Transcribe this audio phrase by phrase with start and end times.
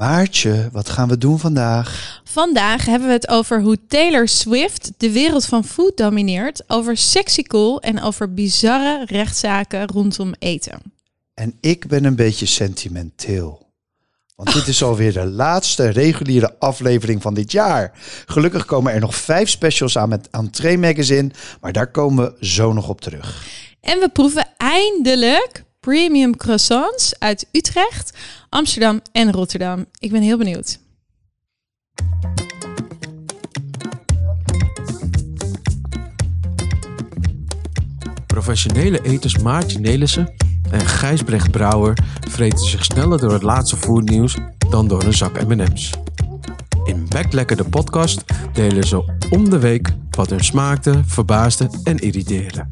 [0.00, 2.20] Maartje, wat gaan we doen vandaag?
[2.24, 7.42] Vandaag hebben we het over hoe Taylor Swift de wereld van food domineert, over sexy
[7.42, 10.80] cool en over bizarre rechtszaken rondom eten.
[11.34, 13.66] En ik ben een beetje sentimenteel.
[14.36, 17.92] Want dit is alweer de laatste reguliere aflevering van dit jaar.
[18.26, 21.30] Gelukkig komen er nog vijf specials aan met Entree Magazine,
[21.60, 23.46] maar daar komen we zo nog op terug.
[23.80, 28.18] En we proeven eindelijk premium croissants uit Utrecht,
[28.48, 29.86] Amsterdam en Rotterdam.
[29.98, 30.78] Ik ben heel benieuwd.
[38.26, 40.34] Professionele eters Maartje Nelissen
[40.70, 44.36] en Gijsbrecht Brouwer vreten zich sneller door het laatste foodnieuws
[44.70, 45.90] dan door een zak M&M's.
[46.84, 52.66] In Backlekker de podcast delen ze om de week wat hun smaakte, verbaasde en irriteerde.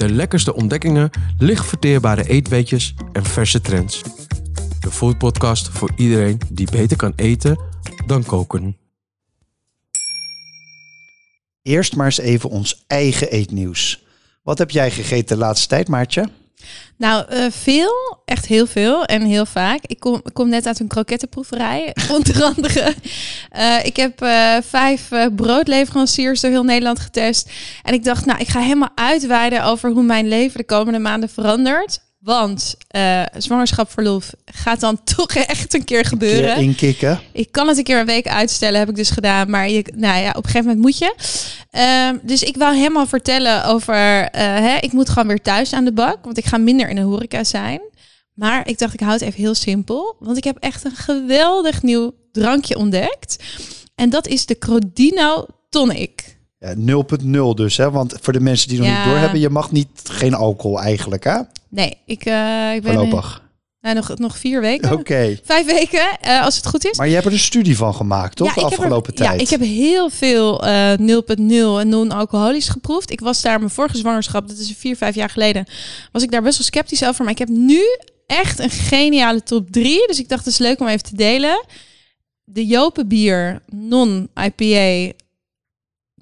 [0.00, 4.02] De lekkerste ontdekkingen, licht verteerbare eetweetjes en verse trends.
[4.80, 7.58] De foodpodcast voor iedereen die beter kan eten
[8.06, 8.76] dan koken.
[11.62, 14.04] Eerst maar eens even ons eigen eetnieuws.
[14.42, 16.28] Wat heb jij gegeten de laatste tijd, Maartje?
[16.96, 19.80] Nou, eh, veel, echt heel veel en heel vaak.
[19.86, 20.00] Ik
[20.32, 22.94] kom, net uit een krokettenproeverij, onder andere.
[23.50, 27.50] Eh, ik heb eh, vijf broodleveranciers door heel Nederland getest.
[27.82, 31.28] En ik dacht, nou, ik ga helemaal uitweiden over hoe mijn leven de komende maanden
[31.28, 32.00] verandert.
[32.20, 36.54] Want eh zwangerschapverlof gaat dan toch echt een keer gebeuren.
[36.54, 37.20] Keer inkikken.
[37.32, 39.50] Ik kan het een keer een week uitstellen, heb ik dus gedaan.
[39.50, 41.14] Maar je, nou ja, op een gegeven moment moet je.
[41.70, 43.94] Ehm, dus ik wou helemaal vertellen over...
[43.94, 46.24] eh, hè, ik moet gewoon weer thuis aan de bak.
[46.24, 47.80] Want ik ga minder in de horeca zijn.
[48.34, 50.16] Maar ik dacht, ik hou het even heel simpel.
[50.18, 53.36] Want ik heb echt een geweldig nieuw drankje ontdekt.
[53.94, 56.38] En dat is de Crodino Tonic.
[56.60, 57.90] Ja, 0.0 dus, hè?
[57.90, 58.96] Want voor de mensen die nog Ja.
[58.96, 61.38] niet doorhebben, je mag niet geen alcohol eigenlijk, hè?
[61.68, 62.94] Nee, ik, eh, ik ben...
[62.94, 63.42] Voorlopig.
[63.80, 64.92] nou, nog, nog vier weken.
[64.92, 65.38] Oké.
[65.44, 66.96] Vijf weken, eh, als het goed is.
[66.96, 68.54] Maar je hebt er een studie van gemaakt, toch?
[68.54, 69.30] de er- afgelopen tijd.
[69.32, 73.10] Ja, ik heb heel veel eh 0.0 en non-alcoholisch geproefd.
[73.10, 75.66] Ik was daar mijn vorige zwangerschap, dat is vier, vijf jaar geleden,
[76.12, 77.22] was ik daar best wel sceptisch over.
[77.24, 77.80] Maar ik heb nu
[78.26, 80.06] echt een geniale top 3.
[80.06, 81.64] Dus ik dacht, het is leuk om even te delen.
[82.44, 85.12] De Jopen bier non-IPA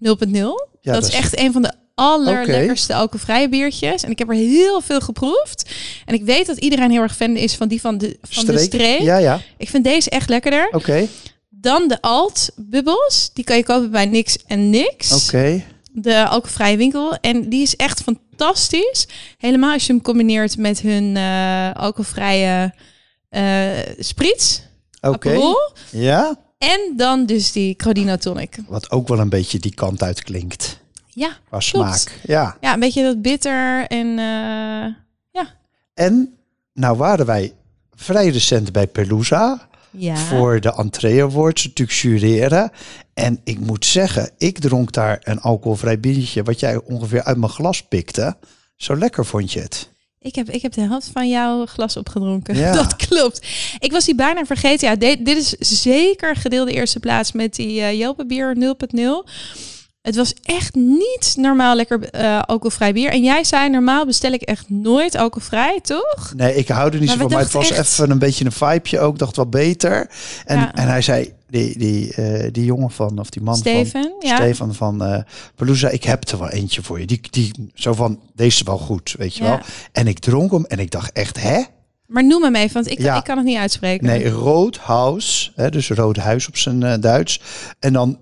[0.05, 0.37] 0.0.
[0.81, 4.03] Ja, dat, is echt een van de allerlekkerste alcoholvrije biertjes.
[4.03, 5.71] En ik heb er heel veel geproefd.
[6.05, 8.59] En ik weet dat iedereen heel erg fan is van die van de, van de
[8.59, 9.01] streek.
[9.01, 9.41] Ja, ja.
[9.57, 10.69] Ik vind deze echt lekkerder.
[10.71, 11.07] Oké.
[11.49, 13.31] Dan de alt bubbels.
[13.35, 15.25] Die kan je kopen bij Nix en Nix.
[15.25, 15.65] Oké.
[15.93, 17.17] De alcoholvrije winkel.
[17.21, 19.09] En die is echt fantastisch.
[19.39, 22.75] Helemaal als je hem combineert met hun eh alcoholvrije
[23.29, 24.61] eh spritz.
[25.01, 25.39] Oké.
[25.91, 26.37] Ja.
[26.59, 28.57] En dan dus die Crodino tonic.
[28.67, 30.81] Wat ook wel een beetje die kant uit klinkt.
[31.07, 32.21] Ja, Qua smaak.
[32.25, 32.57] Ja.
[32.61, 35.45] ja, een beetje dat bitter en eh,
[35.95, 36.39] En
[36.73, 37.53] nou waren wij
[37.95, 39.69] vrij recent bij Pelusa.
[39.91, 40.17] ja.
[40.17, 42.71] voor de entree awards natuurlijk jureren.
[43.15, 46.43] En ik moet zeggen, ik dronk daar een alcoholvrij biertje...
[46.43, 48.37] wat jij ongeveer uit mijn glas pikte.
[48.77, 49.91] Zo lekker vond je het.
[50.21, 52.57] Ik heb, ik heb de helft van jouw glas opgedronken.
[52.57, 52.73] Ja.
[52.83, 53.47] Dat klopt.
[53.79, 54.89] Ik was die bijna vergeten.
[54.89, 59.31] Ja, dit, dit is zeker gedeelde eerste plaats met die uh, Jelpenbier 0.0.
[60.09, 63.11] Het was echt niet normaal lekker eh, alcoholvrij bier.
[63.11, 66.33] En jij zei, normaal bestel ik echt nooit alcoholvrij, toch?
[66.37, 67.31] Nee, ik hou er niet zo van.
[67.31, 69.19] Maar het was echt- even een beetje een vibeje ook.
[69.19, 70.11] Dacht wel beter.
[70.45, 70.75] En, Ja.
[70.75, 73.63] en hij zei, die, die, eh, die jongen van, of die man van...
[73.63, 74.37] Steven, ja.
[74.37, 75.25] Stefan van
[75.55, 77.07] Pelusa, ik heb er wel eentje voor je.
[77.07, 79.49] Die, die zo van, deze is wel goed, weet je Ja.
[79.51, 79.59] wel.
[79.93, 81.63] En ik dronk hem en ik dacht echt, hè?
[82.07, 83.17] Maar noem hem even, want ik, Ja.
[83.17, 84.07] ik kan het niet uitspreken.
[84.07, 87.41] Nee, Roodhuis, hè, dus rood huis op zijn Duits.
[87.79, 88.19] En dan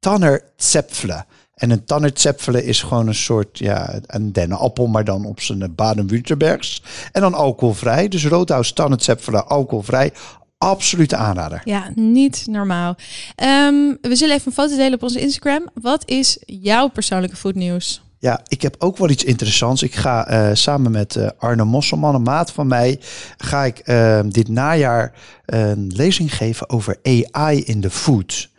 [0.00, 1.24] Tanner Zepfle.
[1.54, 5.74] En een Tanner Zepfle is gewoon een soort, ja, een dennenappel, maar dan op zijn
[5.74, 6.82] Baden-Württembergs.
[7.12, 8.08] En dan alcoholvrij.
[8.08, 10.12] Dus Roodhuis, Tanner Zepfle, alcoholvrij.
[10.58, 11.60] Absolute aanrader.
[11.64, 12.96] Ja, niet normaal.
[13.34, 15.68] Ehm, we zullen even een foto delen op onze Instagram.
[15.74, 18.02] Wat is jouw persoonlijke foodnieuws?
[18.18, 19.82] Ja, ik heb ook wel iets interessants.
[19.82, 23.00] Ik ga eh, samen met eh, Arne Mosselman, een maat van mij,
[23.36, 25.12] ga ik eh, dit najaar
[25.46, 28.49] een lezing geven over AI in de food.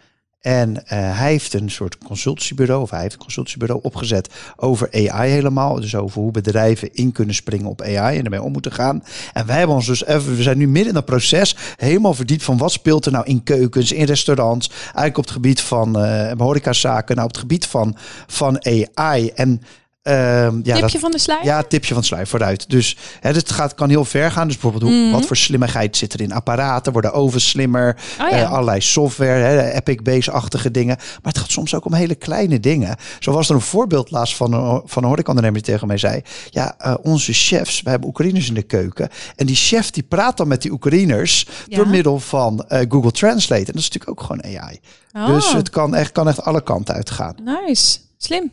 [0.41, 5.31] En eh, hij heeft een soort consultiebureau, of hij heeft een consultiebureau opgezet over AI
[5.31, 5.79] helemaal.
[5.79, 9.03] Dus over hoe bedrijven in kunnen springen op AI en ermee om moeten gaan.
[9.33, 12.43] En wij hebben ons dus even, we zijn nu midden in dat proces, helemaal verdiept
[12.43, 16.31] van wat speelt er nou in keukens, in restaurants, eigenlijk op het gebied van eh
[16.38, 17.95] horecazaken, nou op het gebied van,
[18.27, 19.29] van AI.
[19.29, 19.61] En
[20.01, 21.45] Ehm, ja, Tipje dat, van de sluier?
[21.45, 22.69] ja, tipje van sluier vooruit.
[22.69, 24.48] Dus hè, het gaat, kan heel ver gaan.
[24.48, 25.12] Dus bijvoorbeeld, hoe, Mhm.
[25.12, 26.92] wat voor slimmigheid zit er in apparaten?
[26.94, 27.98] Worden ovens slimmer?
[28.21, 28.38] Oh ja.
[28.38, 30.95] Eh, allerlei software, hè, Epic-Base-achtige dingen.
[30.98, 32.95] Maar het gaat soms ook om hele kleine dingen.
[33.19, 36.21] Zo was er een voorbeeld laatst van, een- van een horecaondernemer die tegen mij zei...
[36.50, 39.09] Ja, eh, onze chefs, we hebben Oekraïners in de keuken.
[39.36, 41.77] En die chef die praat dan met die Oekraïners Ja.
[41.77, 43.59] door middel van eh, Google Translate.
[43.65, 44.80] En dat is natuurlijk ook gewoon AI.
[45.13, 47.36] Oh, Dus het kan echt, kan echt alle kanten uitgaan.
[47.68, 47.98] nice.
[48.18, 48.51] Slim.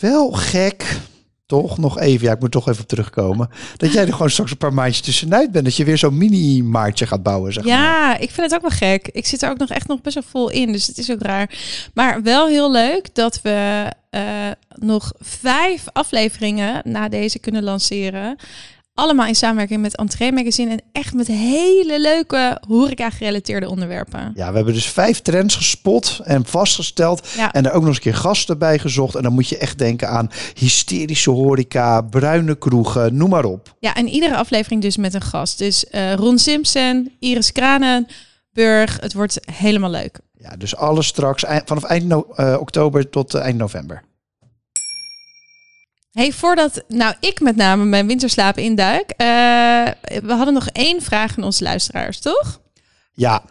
[0.00, 1.00] Wel gek,
[1.46, 1.78] toch?
[1.78, 3.48] Nog even, ja, ik moet toch even op terugkomen.
[3.76, 5.64] Dat jij er gewoon straks een paar maandjes tussenuit bent.
[5.64, 7.72] Dat je weer zo'n mini-maartje gaat bouwen, zeg maar.
[7.72, 9.08] Ja, ik vind het ook wel gek.
[9.12, 11.22] Ik zit er ook nog echt nog best wel vol in, dus het is ook
[11.22, 11.50] raar.
[11.94, 14.22] Maar wel heel leuk dat we eh,
[14.74, 18.36] nog vijf afleveringen na deze kunnen lanceren.
[19.00, 24.32] Allemaal in samenwerking met Entree Magazine en echt met hele leuke horeca-gerelateerde onderwerpen.
[24.34, 27.28] Ja, we hebben dus vijf trends gespot en vastgesteld.
[27.36, 27.52] Ja.
[27.52, 29.14] En daar ook nog eens een keer gasten bij gezocht.
[29.14, 33.74] En dan moet je echt denken aan hysterische horeca, bruine kroegen, noem maar op.
[33.78, 35.58] Ja, en iedere aflevering dus met een gast.
[35.58, 38.98] Dus eh, Ron Simpson, Iris Kranenburg.
[39.00, 40.18] Het wordt helemaal leuk.
[40.38, 44.02] Ja, dus alles straks vanaf eind no- eh, oktober tot eh, eind november.
[46.10, 49.26] Hey, voordat nou ik met name mijn winterslaap induik, eh,
[50.22, 52.60] we hadden nog één vraag aan onze luisteraars, toch?
[53.12, 53.42] Ja,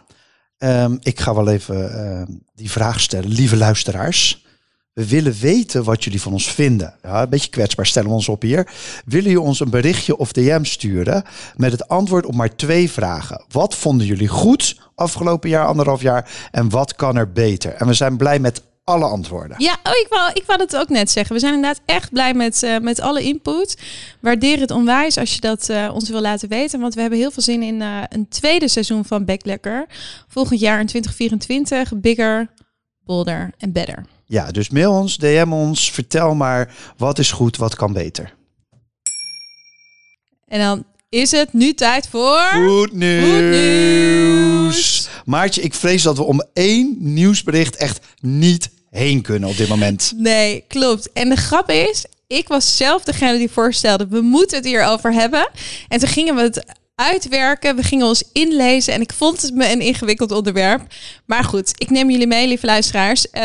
[0.58, 3.28] ehm, ik ga wel even ehm, die vraag stellen.
[3.28, 4.44] Lieve luisteraars,
[4.92, 6.94] we willen weten wat jullie van ons vinden.
[7.02, 8.72] Ja, een beetje kwetsbaar stellen we ons op hier.
[9.04, 11.24] Willen jullie ons een berichtje of DM sturen
[11.56, 13.44] met het antwoord op maar twee vragen?
[13.48, 16.48] Wat vonden jullie goed afgelopen jaar, anderhalf jaar?
[16.50, 17.72] En wat kan er beter?
[17.72, 19.56] En we zijn blij met alle antwoorden.
[19.58, 21.34] Ja, oh, ik, wou, ik wou het ook net zeggen.
[21.34, 23.76] We zijn inderdaad echt blij met, eh, met alle input.
[24.20, 26.80] Waardeer het onwijs als je dat eh, ons wil laten weten.
[26.80, 29.86] Want we hebben heel veel zin in eh, een tweede seizoen van Backlekker.
[30.28, 32.00] Volgend jaar in 2024.
[32.00, 32.48] Bigger,
[33.04, 34.04] bolder en better.
[34.24, 38.34] Ja, dus mail ons, DM ons, vertel maar wat is goed, wat kan beter.
[40.46, 42.40] En dan is het nu tijd voor...
[42.40, 43.30] Goed nieuws.
[43.30, 44.99] Goed nieuws.
[45.24, 50.12] Maartje, ik vrees dat we om één nieuwsbericht echt niet heen kunnen op dit moment.
[50.16, 51.12] Nee, klopt.
[51.12, 55.50] En de grap is, ik was zelf degene die voorstelde, we moeten het hierover hebben.
[55.88, 56.64] En toen gingen we het
[57.00, 60.82] uitwerken, we gingen ons inlezen en ik vond het me een ingewikkeld onderwerp.
[61.24, 63.30] Maar goed, ik neem jullie mee, lieve luisteraars.
[63.30, 63.42] Eh,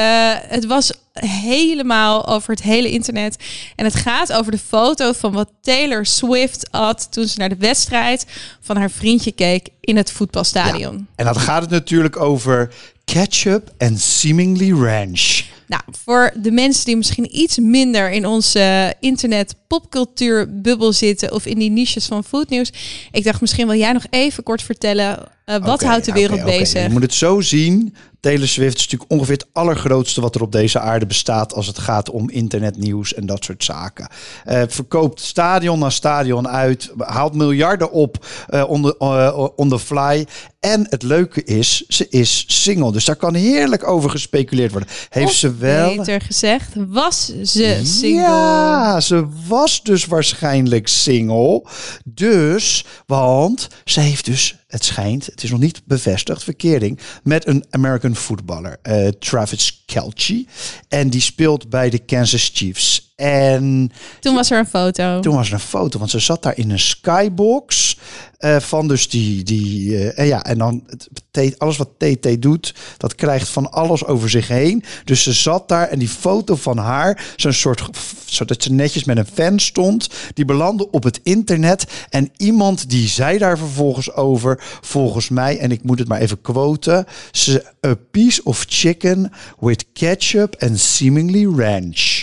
[0.48, 3.38] het was helemaal over het hele internet.
[3.76, 7.56] En het gaat over de foto van wat Taylor Swift had toen ze naar de
[7.56, 8.26] wedstrijd
[8.62, 11.08] van haar vriendje keek in het voetbalstadion.
[11.16, 12.74] En dan gaat het natuurlijk over
[13.06, 15.45] ketchup en seemingly ranch.
[15.68, 21.46] Nou, voor de mensen die misschien iets minder in onze internet popcultuur bubbel zitten of
[21.46, 22.72] in die niches van foodnieuws.
[23.12, 26.84] Ik dacht misschien wil jij nog even kort vertellen eh, wat houdt de wereld bezig?
[26.84, 27.96] Je moet het zo zien.
[28.26, 31.78] Taylor Swift is natuurlijk ongeveer het allergrootste wat er op deze aarde bestaat als het
[31.78, 34.08] gaat om internetnieuws en dat soort zaken.
[34.44, 40.26] Eh, verkoopt stadion na stadion uit, haalt miljarden op eh on, the, on the fly.
[40.60, 42.92] En het leuke is, ze is single.
[42.92, 44.90] Dus daar kan heerlijk over gespeculeerd worden.
[45.10, 45.96] Heeft Of ze wel...
[45.96, 48.22] Beter gezegd, was ze single?
[48.22, 51.64] Ja, ze was dus waarschijnlijk single.
[52.04, 57.66] Dus, want ze heeft dus, het schijnt, het is nog niet bevestigd, verkering met een
[57.70, 60.46] American footballer, eh, Travis Kelce.
[60.88, 63.05] En die speelt bij de Kansas Chiefs.
[63.16, 65.20] En Toen was er een foto.
[65.20, 67.98] toen was er een foto, want ze zat daar in een skybox
[68.38, 70.84] eh, van dus die, die eh, en ja, en dan
[71.32, 74.84] het, alles wat TT doet, dat krijgt van alles over zich heen.
[75.04, 77.90] Dus ze zat daar en die foto van haar, zo'n soort,
[78.26, 83.08] zodat ze netjes met een fan stond, die belandde op het internet en iemand die
[83.08, 87.96] zei daar vervolgens over, volgens mij, en ik moet het maar even quoten, ze a
[88.12, 92.15] piece of chicken with ketchup and seemingly ranch.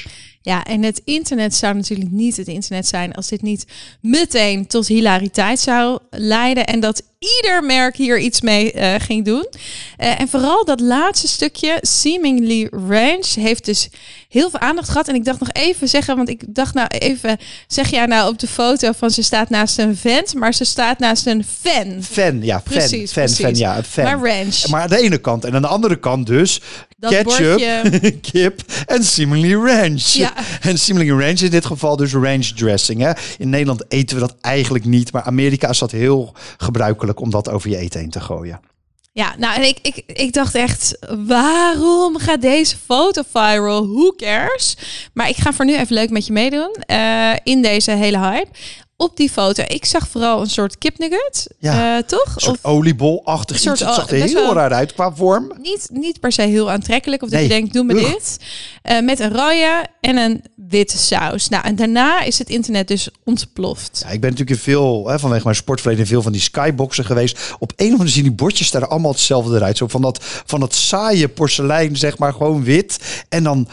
[0.42, 3.66] Ja, en het internet zou natuurlijk niet het internet zijn als dit niet
[4.00, 6.66] meteen tot hilariteit zou leiden.
[6.66, 9.46] En dat ieder merk hier iets mee eh, ging doen.
[9.96, 13.88] Eh, en vooral dat laatste stukje, Seemingly Range, heeft dus
[14.28, 15.08] heel veel aandacht gehad.
[15.08, 18.38] En ik dacht nog even zeggen, want ik dacht nou even, zeg jij nou op
[18.38, 22.02] de foto van ze staat naast een vent, maar ze staat naast een fan.
[22.02, 23.58] Fan, ja, fan, Precies, fan, fan, precies.
[23.58, 24.04] ja, een fan.
[24.04, 24.66] Maar ranch.
[24.68, 26.60] Maar aan de ene kant en aan de andere kant dus
[27.02, 28.18] Dat ketchup, bordje.
[28.32, 30.02] kip en seemingly ranch.
[30.02, 30.32] Ja.
[30.60, 33.00] En seemingly ranch in dit geval dus ranch dressing.
[33.00, 33.12] Hè.
[33.38, 37.48] In Nederland eten we dat eigenlijk niet, maar Amerika is dat heel gebruikelijk om dat
[37.48, 38.60] over je eten heen te gooien.
[39.12, 43.88] Ja, nou en ik, ik, ik dacht echt, waarom gaat deze foto viral?
[43.88, 44.76] Who cares?
[45.14, 48.48] Maar ik ga voor nu even leuk met je meedoen eh, in deze hele hype.
[49.02, 51.96] Op die foto, ik zag vooral een soort kipnugget, Ja.
[51.96, 52.34] eh, toch?
[52.34, 53.64] Een soort Of oliebolachtig iets.
[53.64, 55.52] Het zag er o- best heel raar uit qua vorm.
[55.60, 57.48] niet, niet per se heel aantrekkelijk, of dat Nee.
[57.48, 58.10] je denkt, doe me Ugh.
[58.12, 58.36] dit.
[58.82, 61.48] Eh, met een rode en een witte saus.
[61.48, 64.00] Nou, en daarna is het internet dus ontploft.
[64.04, 67.04] Ja, ik ben natuurlijk in veel, hè, vanwege mijn sportverleden, in veel van die skyboxen
[67.04, 67.38] geweest.
[67.58, 69.76] Op een of andere zien die bordjes daar allemaal hetzelfde eruit.
[69.76, 73.24] Zo van dat, van dat saaie porselein, zeg maar, gewoon wit.
[73.28, 73.68] En dan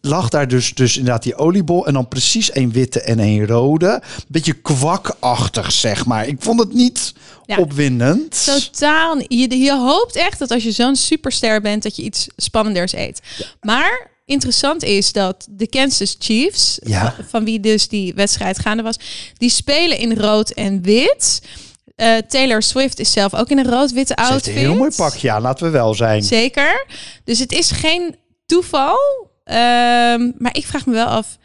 [0.00, 1.86] lag daar dus, dus inderdaad die oliebol.
[1.86, 4.02] En dan precies één witte en één rode.
[4.28, 6.26] Beetje kwakachtig, zeg maar.
[6.26, 7.14] Ik vond het niet
[7.46, 7.56] Ja.
[7.56, 8.44] opwindend.
[8.44, 9.18] Totaal.
[9.28, 13.20] Je, je hoopt echt dat als je zo'n superster bent, dat je iets spannenders eet.
[13.60, 17.14] Maar interessant is dat de Kansas Chiefs, Ja.
[17.28, 18.96] van wie dus die wedstrijd gaande was,
[19.38, 21.42] die spelen in rood en wit.
[21.96, 24.46] Eh, Taylor Swift is zelf ook in een rood-witte outfit.
[24.46, 26.22] een heel mooi pakje aan, laten we wel zijn.
[26.22, 26.86] Zeker.
[27.24, 28.98] Dus het is geen toeval.
[29.44, 31.38] Ehm, maar ik vraag me wel af,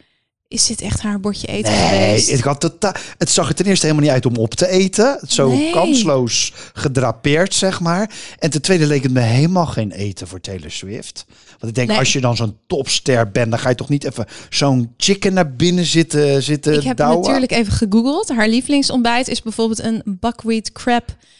[0.48, 2.30] is dit echt haar bordje eten Nee, geweest?
[2.30, 5.20] het, had totaal, het zag er ten eerste helemaal niet uit om op te eten.
[5.28, 5.70] Zo Nee.
[5.70, 8.10] kansloos gedrapeerd, zeg maar.
[8.38, 11.24] En ten tweede leek het me helemaal geen eten voor Taylor Swift.
[11.58, 11.98] Want ik denk, Nee.
[11.98, 15.52] als je dan zo'n topster bent, dan ga je toch niet even zo'n chicken naar
[15.54, 17.20] binnen zitten, zitten Ik heb douwen?
[17.20, 18.28] natuurlijk even gegoogeld.
[18.28, 20.70] Haar lievelingsontbijt is bijvoorbeeld een buckwheat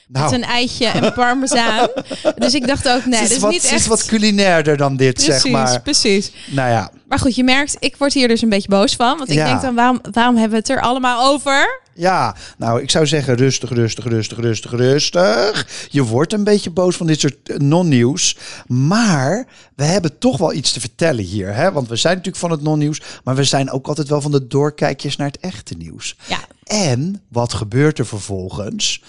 [0.09, 0.25] Nou.
[0.25, 1.89] met een eitje en parmezaan.
[2.39, 3.81] dus ik dacht ook, nee, het dat is, wat, niet het echt...
[3.81, 5.81] is wat culinairder dan dit, precies, zeg maar.
[5.83, 6.33] precies.
[6.51, 9.17] Nou ja, Maar goed, je merkt, ik word hier dus een beetje boos van.
[9.19, 9.45] Want ik Ja.
[9.47, 11.81] denk dan, waarom, waarom hebben we het er allemaal over?
[11.97, 15.87] Ja, nou, ik zou zeggen rustig, rustig, rustig, rustig, rustig.
[15.91, 18.37] Je wordt een beetje boos van dit soort eh, non-nieuws.
[18.67, 21.55] Maar we hebben toch wel iets te vertellen hier.
[21.55, 21.73] Hè?
[21.73, 23.03] Want we zijn natuurlijk van het non-nieuws.
[23.25, 26.17] Maar we zijn ook altijd wel van de doorkijkjes naar het echte nieuws.
[26.27, 29.03] Ja, En wat gebeurt er vervolgens?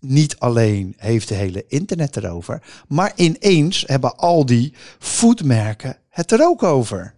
[0.00, 2.62] Niet alleen heeft de hele internet erover.
[2.88, 7.14] Maar ineens hebben al die foodmerken het er ook over.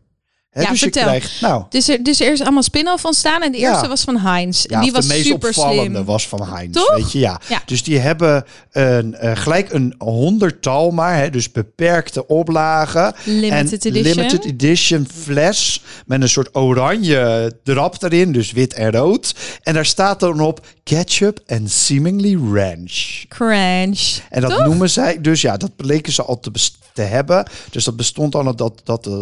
[0.62, 1.02] Ja, dus vertel.
[1.02, 3.42] je krijgt, nou, dus er, dus er is allemaal spin-off ontstaan.
[3.42, 3.70] En de Ja.
[3.70, 4.64] eerste was van Heinz.
[4.68, 6.04] Ja, die was de meest super opvallende slim.
[6.04, 6.72] was van Heinz.
[6.72, 6.96] Toch?
[6.96, 7.40] Weet je, ja.
[7.48, 7.62] Ja.
[7.66, 13.14] Dus die hebben een, eh, gelijk een honderdtal maar, hè, dus beperkte oplagen.
[13.24, 14.16] Limited en edition.
[14.16, 19.34] limited edition fles met een soort oranje drap erin, dus wit en rood.
[19.62, 23.24] En daar staat dan op ketchup en seemingly ranch.
[23.28, 24.18] Crunch.
[24.30, 24.64] En dat Toch?
[24.64, 27.48] noemen zij, dus ja, dat bleken ze al te, bes- te hebben.
[27.70, 29.12] Dus dat bestond al dat, dat, eh,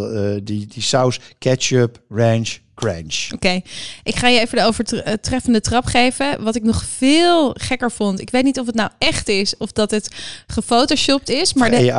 [0.42, 3.28] die, die saus ketchup, ranch, crunch.
[3.34, 3.60] Oké,
[4.02, 6.42] ik ga je even de overtreffende trap geven.
[6.42, 8.20] Wat ik nog veel gekker vond.
[8.20, 10.08] Ik weet niet of het nou echt is of dat het
[10.46, 11.54] gefotoshopt is.
[11.54, 11.92] Maar de.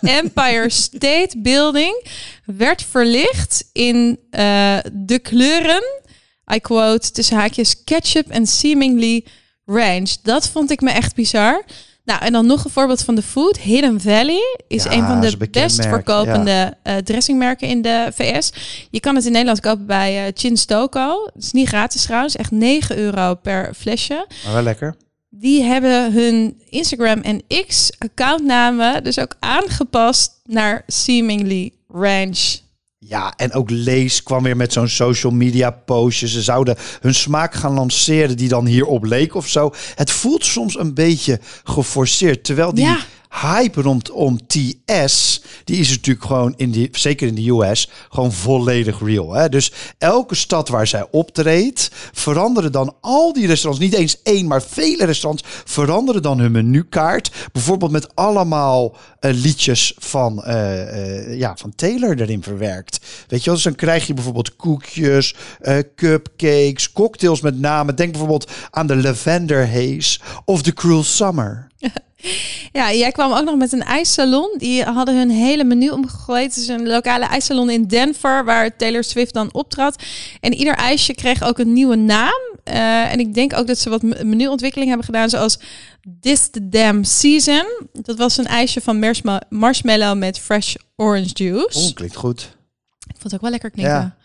[0.00, 2.06] Empire State Building
[2.44, 5.82] werd verlicht in eh, de kleuren.
[6.54, 9.24] I quote tussen haakjes ketchup en seemingly
[9.64, 10.16] range.
[10.22, 11.64] Dat vond ik me echt bizar.
[12.04, 13.58] Nou, en dan nog een voorbeeld van de food.
[13.58, 18.52] Hidden Valley is Ja, een van de best merk, verkopende eh, dressingmerken in de VS.
[18.90, 21.24] Je kan het in Nederland kopen bij eh Chin Stoco.
[21.34, 24.26] Het is niet gratis trouwens, echt 9 euro per flesje.
[24.44, 24.96] Maar wel lekker.
[25.30, 32.60] Die hebben hun Instagram en X accountnamen dus ook aangepast naar seemingly ranch.
[33.04, 36.28] Ja, en ook Lees kwam weer met zo'n social media postje.
[36.28, 39.70] Ze zouden hun smaak gaan lanceren die dan hierop leek of zo.
[39.94, 42.44] Het voelt soms een beetje geforceerd.
[42.44, 42.98] Terwijl die Ja.
[43.40, 49.00] Hype rondom TS, die is natuurlijk gewoon, in die, zeker in de US, gewoon volledig
[49.00, 49.32] real.
[49.32, 49.48] Hè?
[49.48, 54.62] Dus elke stad waar zij optreedt, veranderen dan al die restaurants, niet eens één, maar
[54.62, 57.30] vele restaurants, veranderen dan hun menukaart.
[57.52, 63.00] Bijvoorbeeld met allemaal eh, liedjes van, eh, eh, ja, van Taylor erin verwerkt.
[63.28, 65.34] Weet je dus dan krijg je bijvoorbeeld koekjes,
[65.94, 67.94] cupcakes, cocktails met name.
[67.94, 71.66] Denk bijvoorbeeld aan de Lavender Haze of de Cruel Summer.
[72.72, 74.54] Ja, jij kwam ook nog met een ijssalon.
[74.58, 76.54] Die hadden hun hele menu omgegooid.
[76.54, 80.02] Het is een lokale ijssalon in Denver, waar Taylor Swift dan optrad.
[80.40, 82.40] En ieder ijsje kreeg ook een nieuwe naam.
[82.64, 85.58] Eh, en ik denk ook dat ze wat me- menuontwikkeling hebben gedaan, zoals
[86.20, 87.64] This the Damn Season.
[87.92, 91.94] Dat was een ijsje van marshmallow met fresh orange juice.
[91.94, 92.40] Klinkt goed.
[93.06, 93.94] Ik vond het ook wel lekker klinken.
[93.94, 94.16] Ja.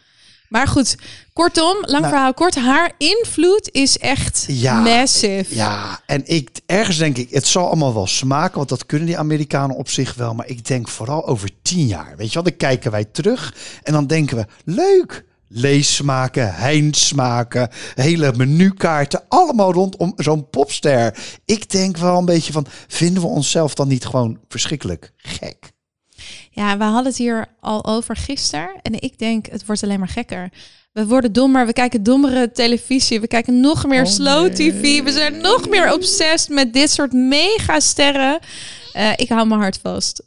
[0.50, 0.96] Maar goed,
[1.34, 2.56] kortom, lang Nou- verhaal kort.
[2.56, 5.56] Haar invloed is echt Ja, massive.
[5.56, 9.18] Ja, en ik ergens denk ik, het zal allemaal wel smaken, want dat kunnen die
[9.18, 10.34] Amerikanen op zich wel.
[10.34, 13.94] Maar ik denk vooral over tien jaar, weet je wel, dan kijken wij terug en
[13.94, 15.26] dan denken we, leuk.
[15.50, 21.18] Leessmaken, Heinz-smaken, hele menukaarten, allemaal rondom zo'n popster.
[21.46, 25.72] Ik denk wel een beetje van, vinden we onszelf dan niet gewoon verschrikkelijk gek?
[26.58, 28.70] Ja, we hadden het hier al over gisteren.
[28.82, 30.50] En ik denk, het wordt alleen maar gekker.
[30.92, 34.54] We worden dommer, we kijken dommere televisie, we kijken nog meer Oh, slow nee.
[34.54, 35.04] tv.
[35.04, 38.40] We zijn nog meer obsessed met dit soort megasterren.
[38.94, 40.24] Eh ik hou mijn hart vast.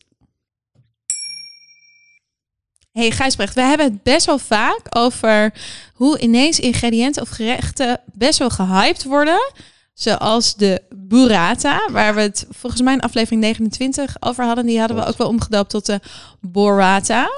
[2.92, 5.52] Hey Gijsbrecht, we hebben het best wel vaak over
[5.94, 9.52] hoe ineens ingrediënten of gerechten best wel gehyped worden.
[10.00, 14.66] Zoals de burrata, waar we het volgens mij in aflevering 29 over hadden.
[14.66, 16.00] Die hadden we ook wel omgedoopt tot de
[16.40, 17.30] borrata.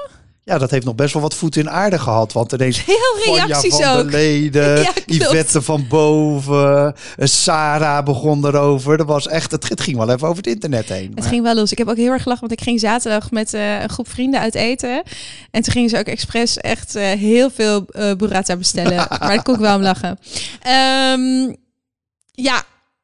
[0.43, 2.33] Ja, dat heeft nog best wel wat voet in aarde gehad.
[2.33, 4.11] Want ineens Heel reacties van ook.
[4.11, 4.91] der Leden, Ja.
[5.05, 8.97] Yvette van Boven, eh, Sarah begon erover.
[8.97, 11.11] Dat was echt, het, het ging wel even over het internet heen.
[11.15, 11.71] Het ging wel los.
[11.71, 14.39] Ik heb ook heel erg gelachen, want ik ging zaterdag met eh, een groep vrienden
[14.39, 15.03] uit eten.
[15.51, 18.95] En toen gingen ze ook expres echt eh, heel veel eh burrata bestellen.
[19.09, 20.17] maar daar kon ik wel om lachen.
[20.61, 21.53] Ehm,
[22.35, 22.63] ja,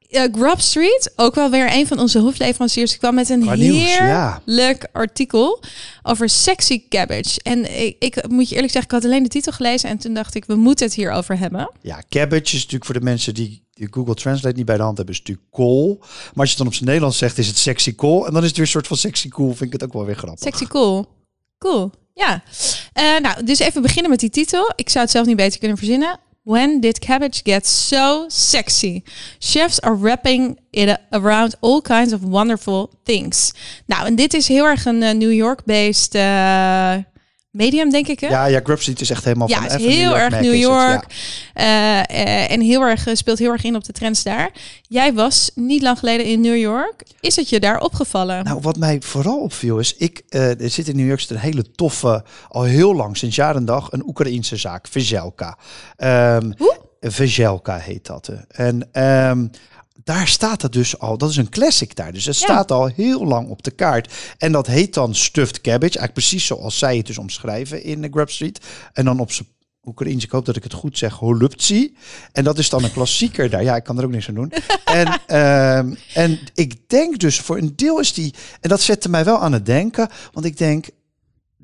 [0.10, 4.82] eh, Grub Street, ook wel weer een van onze hoofdleveranciers, kwam met een nieuws, heerlijk
[4.82, 4.90] ja.
[4.92, 5.64] artikel
[6.04, 7.40] over sexy cabbage.
[7.44, 10.14] En ik, ik moet je eerlijk zeggen, ik had alleen de titel gelezen en toen
[10.14, 11.72] dacht ik, we moeten het hierover hebben.
[11.82, 15.16] Ja, cabbage is natuurlijk voor de mensen die, Google Translate niet bij de hand hebben,
[15.16, 15.98] is natuurlijk kool.
[16.00, 18.28] Maar als je het dan op zijn Nederlands zegt, is het sexy kool.
[18.28, 19.50] En dan is het weer een soort van sexy cool.
[19.50, 20.44] Vind ik het ook wel weer grappig.
[20.44, 21.06] Sexy cool.
[21.58, 21.92] Cool.
[22.14, 22.44] Ja.
[22.94, 24.72] Eh, nou, dus even beginnen met die titel.
[24.76, 26.20] Ik zou het zelf niet beter kunnen verzinnen.
[26.50, 29.03] When did cabbage get so sexy?
[29.39, 33.53] Chefs are wrapping it around all kinds of wonderful things.
[33.86, 36.96] Nou, en dit is heel erg een eh, New York-based eh,
[37.51, 38.20] medium, denk ik.
[38.20, 38.27] Hè?
[38.27, 41.06] Ja, ja, Grubseed is echt helemaal Ja, van is heel erg New het, York.
[41.53, 42.06] ja.
[42.06, 44.51] Eh, eh, en heel erg, eh, speelt heel erg in op de trends daar.
[44.82, 47.03] Jij was niet lang geleden in New York.
[47.20, 48.44] Is het je daar opgevallen?
[48.44, 51.72] Nou, wat mij vooral opviel is, ik er zit in New York zit een hele
[51.72, 55.58] toffe, al heel lang, sinds jaar en dag, een Oekraïense zaak, Vezelka.
[55.96, 56.77] Ehm Hoe?
[57.01, 58.32] Vezelka heet dat.
[58.48, 59.48] En ehm,
[60.10, 62.13] daar staat het dus al, dat is een classic daar.
[62.13, 62.44] Dus het Ja.
[62.46, 64.13] staat al heel lang op de kaart.
[64.38, 68.08] En dat heet dan stuffed cabbage, eigenlijk precies zoals zij het dus omschrijven in de
[68.12, 68.66] Grub Street.
[68.94, 69.48] En dan op zijn
[69.86, 71.96] Oekraïens, ik hoop dat ik het goed zeg, holuptsi.
[72.32, 73.63] En dat is dan een klassieker daar.
[73.63, 74.51] Ja, ik kan er ook niks aan doen.
[74.86, 79.24] En, ehm, en ik denk dus voor een deel is die, en dat zette mij
[79.25, 80.86] wel aan het denken, want ik denk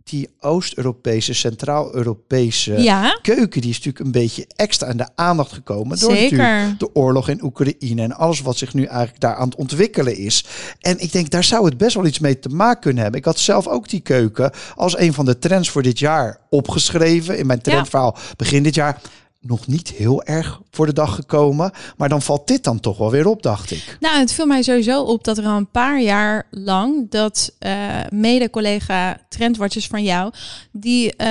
[0.10, 6.00] die Oost-Europese, Centraal-Europese ja, keuken, die is natuurlijk een beetje extra aan de aandacht gekomen
[6.00, 6.38] door zeker.
[6.38, 10.18] natuurlijk de oorlog in Oekraïne en alles wat zich nu eigenlijk daar aan het ontwikkelen
[10.18, 10.46] is.
[10.80, 13.20] En ik denk, daar zou het best wel iets mee te maken kunnen hebben.
[13.20, 17.38] Ik had zelf ook die keuken als een van de trends voor dit jaar opgeschreven
[17.38, 17.72] in mijn Ja.
[17.72, 19.02] trendverhaal begin dit jaar.
[19.40, 23.12] Nog niet heel erg voor de dag gekomen, maar dan valt dit dan toch wel
[23.12, 23.98] weer op, dacht ik.
[24.00, 27.74] Nou, het viel mij sowieso op dat er al een paar jaar lang dat eh,
[28.10, 30.32] mede-collega trendwatchers van jou
[30.72, 31.30] die, eh,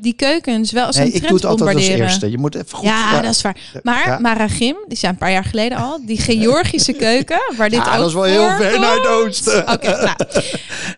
[0.00, 2.30] die keukens wel als Nee, een ik doe trend het altijd als eerste.
[2.30, 2.86] Je moet even goed.
[2.86, 3.56] Ja, dat is waar.
[3.82, 4.18] Maar ja.
[4.18, 7.98] Maragim, die zijn een paar jaar geleden al, die Georgische keuken, waar dit Ja, ook
[7.98, 9.72] dat is wel heel ver naar het oosten.
[9.72, 10.16] Oké, nou.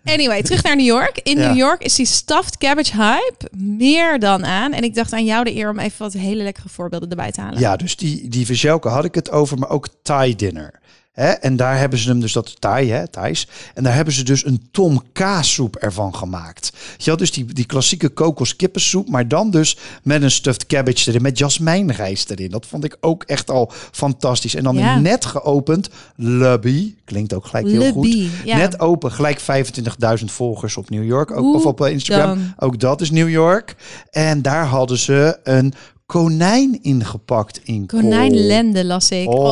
[0.05, 1.21] Anyway, terug naar New York.
[1.23, 1.49] In Ja.
[1.49, 4.73] New York is die stuffed cabbage hype meer dan aan.
[4.73, 7.41] En ik dacht aan jou de eer om even wat hele lekkere voorbeelden erbij te
[7.41, 7.59] halen.
[7.59, 10.81] Ja, dus die, die had ik het over, maar ook Thai dinner.
[11.13, 11.29] Hè?
[11.31, 13.49] En daar hebben ze hem dus, dat Thai, hè, Thais.
[13.75, 16.73] En daar hebben ze dus een tom kaassoep ervan gemaakt.
[16.97, 21.23] Je had dus die, die klassieke kokoskippensoep, maar dan dus met een stuffed cabbage erin,
[21.23, 22.51] met jasmijnrijst erin.
[22.51, 24.55] Dat vond ik ook echt al fantastisch.
[24.55, 24.99] En dan Ja.
[24.99, 28.17] net geopend Lubby, klinkt ook gelijk heel goed.
[28.45, 28.57] Ja.
[28.57, 32.27] Net open, gelijk 25.000 volgers op New York, ook, of op eh, Instagram.
[32.39, 32.55] dan?
[32.69, 33.75] Ook dat is New York.
[34.11, 35.75] En daar hadden ze een
[36.11, 38.01] konijn ingepakt in kool.
[38.01, 39.29] Konijnlende las ik.
[39.29, 39.45] Oh,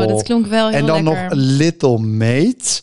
[0.00, 0.06] Oh.
[0.08, 1.28] dat klonk wel heel En dan lekker.
[1.36, 2.82] nog Little Mate.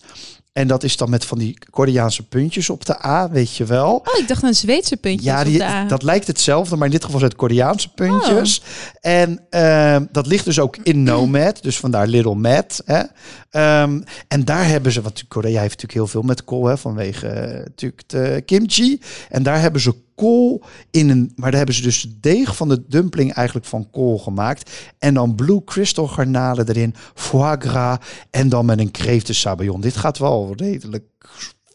[0.54, 3.94] En dat is dan met van die Koreaanse puntjes op de A, weet je wel.
[3.96, 5.86] Oh, ik dacht aan Zweedse puntjes Ja, op die, de A.
[5.86, 8.60] dat lijkt hetzelfde, maar in dit geval zijn het Koreaanse puntjes.
[8.60, 8.66] Oh.
[9.12, 12.82] En ehm, dat ligt dus ook in Nomad, dus vandaar Little Mad.
[12.86, 13.02] Hè.
[13.50, 17.28] Ehm, en daar hebben ze, want Korea heeft natuurlijk heel veel met kool, hè, vanwege
[17.28, 19.00] eh, natuurlijk de kimchi.
[19.30, 22.70] En daar hebben ze kool in een, maar daar hebben ze dus de deeg van
[22.70, 24.72] de dumpling eigenlijk van kool gemaakt.
[25.00, 27.98] En dan blue crystal garnalen erin, foie gras
[28.30, 29.82] en dan met een kreeften sabayon.
[29.82, 31.06] Dit gaat wel redelijk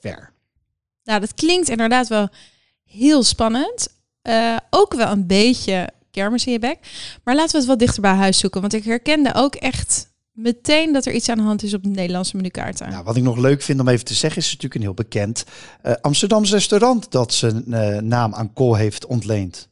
[0.00, 0.32] ver.
[1.04, 2.28] Nou, dat klinkt inderdaad wel
[2.84, 3.88] heel spannend.
[4.22, 6.78] Eh, ook wel een beetje kermis in je bek.
[7.24, 8.60] Maar laten we het wat dichter bij huis zoeken.
[8.60, 11.88] Want ik herkende ook echt meteen dat er iets aan de hand is op de
[11.88, 12.90] Nederlandse menukaarten.
[12.90, 15.44] Nou, wat ik nog leuk vind om even te zeggen, is natuurlijk een heel bekend
[15.82, 19.68] eh Amsterdams restaurant dat zijn eh, naam aan kool heeft ontleend.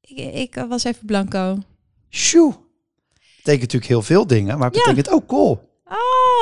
[0.00, 1.58] Ik, ik was even blanco.
[2.10, 2.48] Shoo.
[3.36, 4.78] Betekent natuurlijk heel veel dingen, maar Ja.
[4.80, 5.70] betekent ook kool.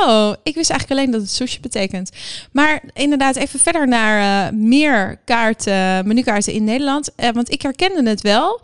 [0.02, 2.10] Oh, ik wist eigenlijk alleen dat het sushi betekent.
[2.52, 7.10] Maar inderdaad, even verder naar eh, meer kaarten, menukaarten in Nederland.
[7.32, 8.60] Want ik herkende het wel.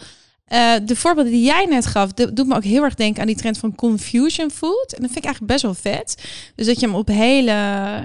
[0.46, 3.36] Eh, de voorbeelden die jij net gaf, doet me ook heel erg denken aan die
[3.36, 4.92] trend van confusion food.
[4.92, 6.22] En dat vind ik eigenlijk best wel vet.
[6.54, 7.52] Dus dat je hem op hele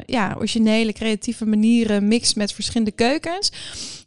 [0.06, 3.52] ja, originele, creatieve manieren mixt met verschillende keukens.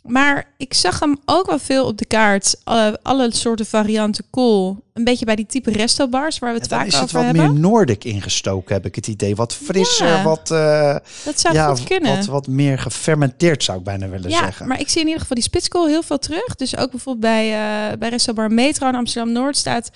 [0.04, 2.60] Maar ik zag hem ook wel veel op de kaart.
[2.64, 4.82] Alle, alle soorten varianten kool.
[4.92, 7.16] Een beetje bij die type restobars waar we het En dan vaak is het over
[7.16, 7.52] wat hebben.
[7.52, 9.36] meer Noordic ingestoken, heb ik het idee.
[9.36, 10.22] Wat frisser, Ja.
[10.22, 12.16] wat, eh, Dat zou ja, goed kunnen.
[12.16, 14.68] wat, wat meer gefermenteerd, zou ik bijna willen ja, zeggen.
[14.68, 16.54] maar ik zie in ieder geval die spitskool heel veel terug.
[16.56, 19.90] Dus ook bijvoorbeeld bij, eh bij Restaurant Metro in Amsterdam-Noord staat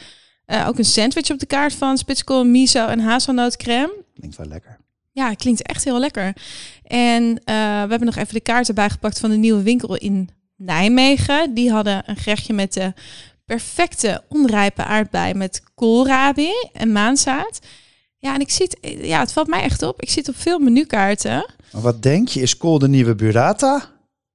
[0.45, 3.93] eh, ook een sandwich op de kaart van spitskool, miso en hazelnootcrème.
[4.15, 4.79] Klinkt wel lekker.
[5.19, 6.33] Ja, klinkt echt heel lekker.
[6.85, 11.55] En eh, we hebben nog even de kaarten bijgepakt van de nieuwe winkel in Nijmegen.
[11.55, 12.93] Die hadden een gerechtje met de
[13.45, 17.59] perfecte onrijpe aardbei met koolrabi en maanzaad.
[18.19, 20.03] Ja, en ik zie het, ja, het valt mij echt op.
[20.03, 21.47] Ik zit op veel menukaarten.
[21.73, 22.41] Maar wat denk je?
[22.41, 23.91] Is kool de nieuwe burrata?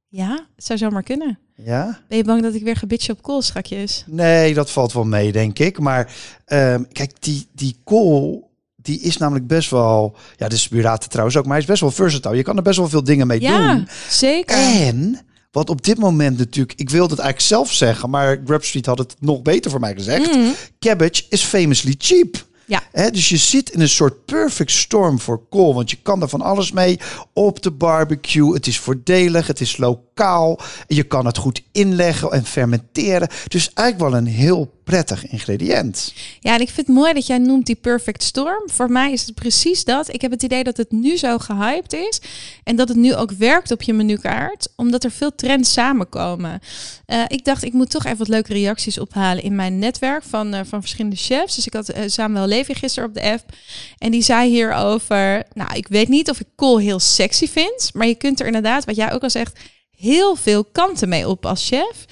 [0.08, 1.40] Ja, het zou zomaar kunnen.
[1.56, 2.00] Ja?
[2.08, 4.04] Ben je bang dat ik weer gebitje op kool strakjes?
[4.08, 5.80] Nee, dat valt wel mee, denk ik.
[5.80, 6.14] Maar
[6.46, 8.52] ehm, kijk, die, die kool,
[8.84, 10.16] die is namelijk best wel...
[10.38, 12.36] Ja, de burrata trouwens ook, maar hij is best wel versatile.
[12.36, 13.88] Je kan er best wel veel dingen mee Ja, doen.
[14.10, 14.58] zeker.
[14.58, 15.20] En
[15.52, 18.98] wat op dit moment natuurlijk, ik wilde het eigenlijk zelf zeggen, maar Grub Street had
[18.98, 20.36] het nog beter voor mij gezegd.
[20.36, 20.54] Mm.
[20.80, 22.46] Cabbage is famously cheap.
[22.66, 23.10] Ja.
[23.12, 26.42] Dus je zit in een soort perfect storm voor kool, want je kan er van
[26.42, 27.00] alles mee
[27.34, 28.54] op de barbecue.
[28.54, 30.02] Het is voordelig, het is lokaal,
[30.88, 33.30] je kan het goed inleggen en fermenteren.
[33.48, 36.14] Dus eigenlijk wel een heel prettig ingrediënt.
[36.40, 38.70] Ja, en ik vind het mooi dat jij noemt die perfect storm.
[38.70, 40.14] Voor mij is het precies dat.
[40.14, 42.22] Ik heb het idee dat het nu zo gehyped is.
[42.64, 44.68] En dat het nu ook werkt op je menukaart.
[44.76, 46.60] Omdat er veel trends samenkomen.
[47.06, 50.54] Eh, ik dacht, ik moet toch even wat leuke reacties ophalen in mijn netwerk van,
[50.54, 51.56] eh, van verschillende chefs.
[51.56, 53.44] Dus ik had eh, Samuel Levy gisteren op de app.
[53.98, 55.44] En die zei hierover...
[55.54, 57.90] Nou, ik weet niet of ik kool heel sexy vind.
[57.94, 59.60] Maar je kunt er inderdaad, wat jij ook al zegt...
[60.04, 62.06] heel veel kanten mee op als chef.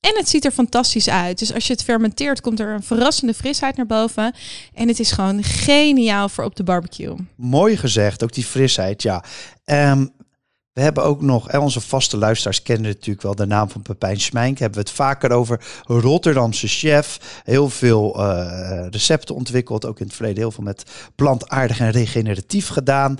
[0.00, 1.38] En het ziet er fantastisch uit.
[1.38, 4.34] Dus als je het fermenteert, komt er een verrassende frisheid naar boven.
[4.74, 7.16] En het is gewoon geniaal voor op de barbecue.
[7.36, 9.24] Mooi gezegd, ook die frisheid, ja.
[9.64, 10.06] Ehm,
[10.72, 14.58] we hebben ook nog, onze vaste luisteraars kennen natuurlijk wel de naam van Pepijn Smijnk.
[14.58, 17.40] Hebben we het vaker over Rotterdamse chef.
[17.44, 22.68] Heel veel eh, recepten ontwikkeld, ook in het verleden heel veel met plantaardig en regeneratief
[22.68, 23.18] gedaan.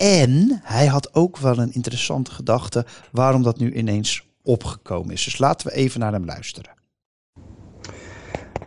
[0.00, 5.24] En hij had ook wel een interessante gedachte waarom dat nu ineens opgekomen is.
[5.24, 6.79] Dus laten we even naar hem luisteren.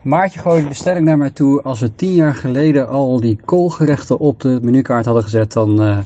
[0.01, 1.61] Maartje gooide de stelling naar mij toe.
[1.61, 5.97] Als we tien jaar geleden al die koolgerechten op de menukaart hadden gezet, dan, uh,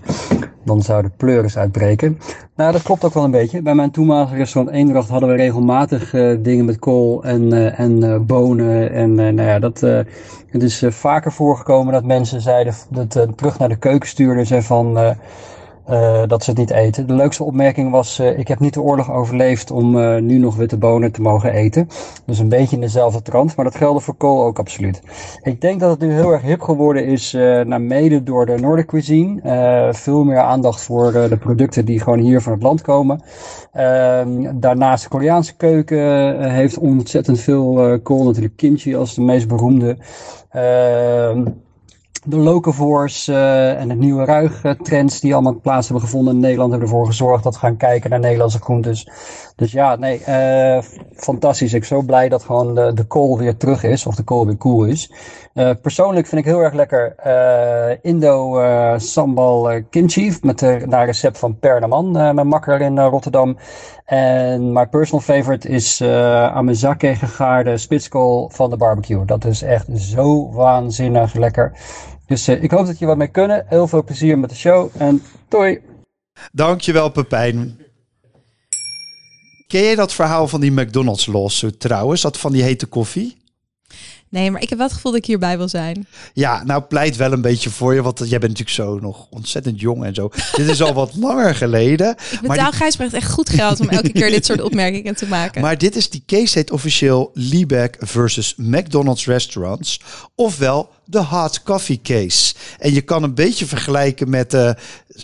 [0.65, 2.17] dan zouden pleuris uitbreken.
[2.55, 3.61] Nou, dat klopt ook wel een beetje.
[3.61, 8.25] Bij mijn toenmalige restaurant Eendracht hadden we regelmatig uh, dingen met kool en, uh, en
[8.25, 8.91] bonen.
[8.91, 9.79] En nou ja, dat,
[10.47, 14.45] het is vaker voorgekomen dat mensen zeiden, dat terug naar de keuken stuurden.
[14.45, 15.15] Zei van,
[15.89, 17.07] uh, dat ze het niet eten.
[17.07, 20.55] De leukste opmerking was: uh, ik heb niet de oorlog overleefd om uh, nu nog
[20.55, 21.87] witte bonen te mogen eten.
[22.25, 25.01] Dus een beetje in dezelfde trant, maar dat geldt voor kool ook absoluut.
[25.43, 27.31] Ik denk dat het nu heel erg hip geworden is,
[27.63, 29.93] naar mede door de Nordic cuisine.
[29.93, 33.21] veel meer aandacht voor de producten die gewoon hier van het land komen.
[33.71, 38.23] Ehm, daarnaast de Koreaanse keuken heeft ontzettend veel kool.
[38.23, 39.97] Natuurlijk kimchi als de meest beroemde.
[40.49, 41.43] Ehm,
[42.29, 46.89] de locavores uh, en de nieuwe ruigtrends die allemaal plaats hebben gevonden in Nederland hebben
[46.89, 49.09] ervoor gezorgd dat we gaan kijken naar Nederlandse groentes.
[49.55, 50.81] Dus ja, nee, uh,
[51.15, 51.73] fantastisch.
[51.73, 54.57] Ik ben zo blij dat gewoon de, kool weer terug is, of de kool weer
[54.57, 55.11] cool is.
[55.53, 57.15] Uh, persoonlijk vind ik heel erg lekker
[58.01, 58.61] Indo
[58.97, 63.57] sambal kimchi met de, naar recept van Pernaman, mijn makker in Rotterdam.
[64.05, 69.25] En mijn personal favorite is amazake gegaarde spitskool van de barbecue.
[69.25, 71.71] Dat is echt zo waanzinnig lekker.
[72.27, 73.65] Dus uh, ik hoop dat je wat mee kunnen.
[73.67, 75.79] Heel veel plezier met de show en doei.
[76.51, 77.77] Dankjewel Pepijn.
[79.67, 82.21] Ken jij dat verhaal van die McDonald's lawsuit trouwens?
[82.21, 83.37] Dat van die hete koffie?
[84.29, 86.07] Nee, maar ik heb wel het gevoel dat ik hierbij wil zijn.
[86.33, 89.79] Ja, nou pleit wel een beetje voor je, want jij bent natuurlijk zo nog ontzettend
[89.79, 90.31] jong en zo.
[90.55, 92.09] dit is al wat langer geleden.
[92.31, 92.79] Ik betaal die...
[92.79, 95.61] Gijsbrecht echt goed geld om elke keer dit soort opmerkingen te maken.
[95.61, 100.01] Maar dit is die case heet officieel Liebeck versus McDonald's Restaurants.
[100.35, 102.53] Ofwel de hot coffee case.
[102.79, 104.71] En je kan een beetje vergelijken met uh,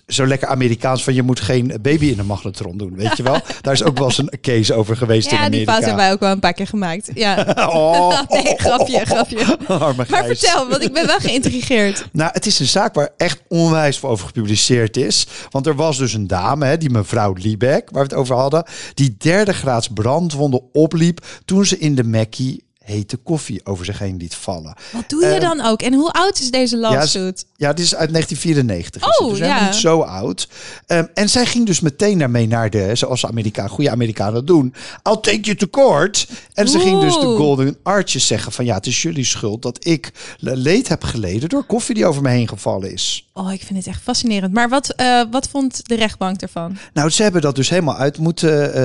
[0.07, 3.41] zo lekker Amerikaans van je moet geen baby in de magnetron doen, weet je wel?
[3.61, 5.57] Daar is ook wel eens een case over geweest ja, in Amerika.
[5.57, 7.09] Ja, die fout hebben wij ook wel een paar keer gemaakt.
[7.13, 7.53] Ja.
[7.69, 9.57] oh, nee, grapje, grapje.
[9.67, 12.07] maar vertel, want ik ben wel geïntrigeerd.
[12.11, 15.27] Nou, het is een zaak waar echt onwijs veel over gepubliceerd is.
[15.49, 18.65] Want er was dus een dame, hè, die mevrouw Liebeck, waar we het over hadden,
[18.93, 24.17] die derde graads brandwonden opliep toen ze in de Mackie hete koffie over zich heen
[24.17, 24.75] liet vallen.
[24.91, 25.81] Wat doe je uh, dan ook?
[25.81, 27.45] En hoe oud is deze lawsuit?
[27.55, 29.19] Ja, ja, dit is uit 1994.
[29.19, 29.65] Oh, dus ja.
[29.65, 30.47] niet zo oud.
[30.87, 34.73] Um, en zij ging dus meteen daarmee naar de, zoals Amerikaan, goede Amerikanen doen.
[35.03, 36.27] I'll take you to court.
[36.53, 39.85] En ze ging dus de Golden Arches zeggen van ja, het is jullie schuld dat
[39.85, 43.27] ik leed heb geleden door koffie die over me heen gevallen is.
[43.33, 44.53] Oh, ik vind het echt fascinerend.
[44.53, 46.77] Maar wat, uh, wat vond de rechtbank ervan?
[46.93, 48.77] Nou, ze hebben dat dus helemaal uit moeten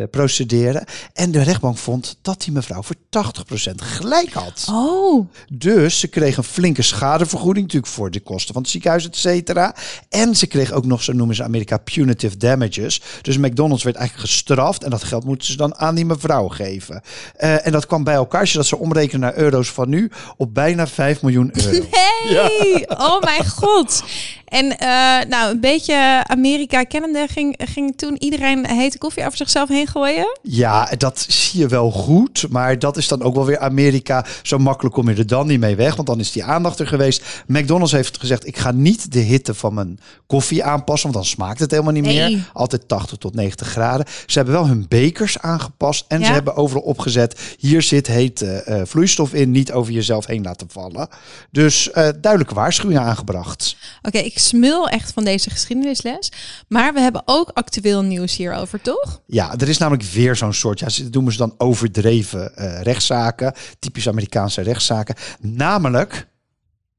[0.00, 0.84] uh, procederen.
[1.12, 3.45] En de rechtbank vond dat die mevrouw voor 80%
[3.76, 4.66] gelijk had.
[4.70, 5.28] Oh.
[5.52, 9.74] Dus ze kreeg een flinke schadevergoeding, natuurlijk voor de kosten van het ziekenhuis, et cetera.
[10.08, 13.02] En ze kreeg ook nog, zo noemen ze Amerika, punitive damages.
[13.22, 17.02] Dus McDonald's werd eigenlijk gestraft en dat geld moeten ze dan aan die mevrouw geven.
[17.38, 20.10] Uh, en dat kwam bij elkaar, als je dat ze omrekenen naar euro's van nu,
[20.36, 21.86] op bijna 5 miljoen euro.
[21.96, 22.34] Nee!
[22.34, 22.50] Ja.
[22.88, 24.02] Oh mijn god!
[24.46, 24.88] En eh,
[25.28, 30.38] nou, een beetje Amerika kennende ging, ging toen iedereen hete koffie over zichzelf heen gooien.
[30.42, 32.46] Ja, dat zie je wel goed.
[32.50, 34.24] Maar dat is dan ook wel weer Amerika.
[34.42, 35.94] Zo makkelijk kom je er dan niet mee weg.
[35.94, 37.22] Want dan is die aandacht er geweest.
[37.46, 41.10] McDonald's heeft gezegd: ik ga niet de hitte van mijn koffie aanpassen.
[41.12, 42.30] Want dan smaakt het helemaal niet Nee.
[42.30, 42.50] meer.
[42.52, 44.06] Altijd 80 tot 90 graden.
[44.26, 46.04] Ze hebben wel hun bekers aangepast.
[46.08, 46.26] En Ja.
[46.26, 49.50] ze hebben overal opgezet: hier zit hete eh, vloeistof in.
[49.50, 51.08] Niet over jezelf heen laten vallen.
[51.50, 53.76] Dus eh, duidelijke waarschuwingen aangebracht.
[54.02, 56.32] Oké, ik smul echt van deze geschiedenisles.
[56.68, 59.22] Maar we hebben ook actueel nieuws hierover, toch?
[59.26, 63.54] Ja, er is namelijk weer zo'n soort, ja, ze noemen ze dan overdreven eh, rechtszaken,
[63.78, 65.14] typisch Amerikaanse rechtszaken.
[65.40, 66.28] Namelijk,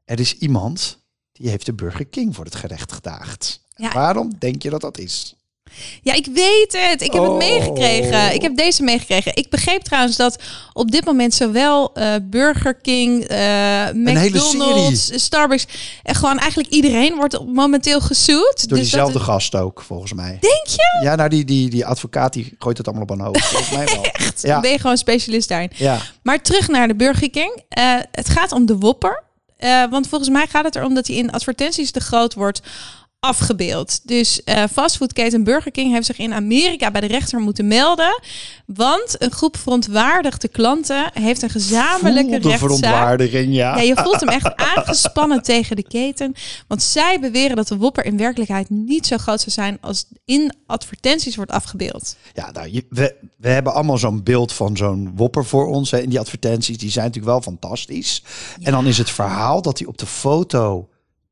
[0.05, 3.65] er is iemand die heeft de Burger King voor het gerecht gedaagd.
[3.75, 3.91] Ja.
[3.93, 5.36] Waarom denk je dat dat is?
[6.01, 7.01] Ja, ik weet het.
[7.01, 7.27] Ik heb Oh.
[7.29, 8.33] het meegekregen.
[8.33, 9.35] Ik heb deze meegekregen.
[9.35, 10.37] Ik begreep trouwens dat
[10.73, 15.65] op dit moment zowel eh, Burger King, eh, McDonald's, Starbucks
[16.03, 18.67] en gewoon eigenlijk iedereen wordt momenteel gesuwd.
[18.69, 20.37] Door Dus diezelfde dat, gast ook, volgens mij.
[20.39, 20.99] denk je?
[21.01, 23.45] Ja, nou die, die, die advocaat die gooit het allemaal op een hoofd.
[23.57, 24.03] Volgens mij wel.
[24.03, 24.41] Echt?
[24.41, 24.59] Ja.
[24.59, 25.71] Ben je gewoon specialist daarin?
[25.75, 25.97] Ja.
[26.23, 27.61] Maar terug naar de Burger King.
[27.69, 29.23] Eh, het gaat om de Whopper.
[29.57, 32.61] Eh, want volgens mij gaat het erom dat hij in advertenties te groot wordt
[33.19, 33.99] afgebeeld.
[34.07, 38.21] Dus eh fastfoodketen Burger King heeft zich in Amerika bij de rechter moeten melden.
[38.65, 42.57] Want een groep verontwaardigde klanten heeft een gezamenlijke rechtszaak.
[42.57, 43.75] verontwaardiging, ja.
[43.75, 46.33] Ja, je voelt hem echt aangespannen tegen de keten.
[46.67, 50.53] Want zij beweren dat de Whopper in werkelijkheid niet zo groot zou zijn als in
[50.65, 52.15] advertenties wordt afgebeeld.
[52.33, 55.91] Ja, nou, je- we, we hebben allemaal zo'n beeld van zo'n wopper voor ons.
[55.91, 58.23] Hè, in die advertenties, die zijn natuurlijk wel fantastisch.
[58.61, 60.87] En dan is het verhaal dat hij op de foto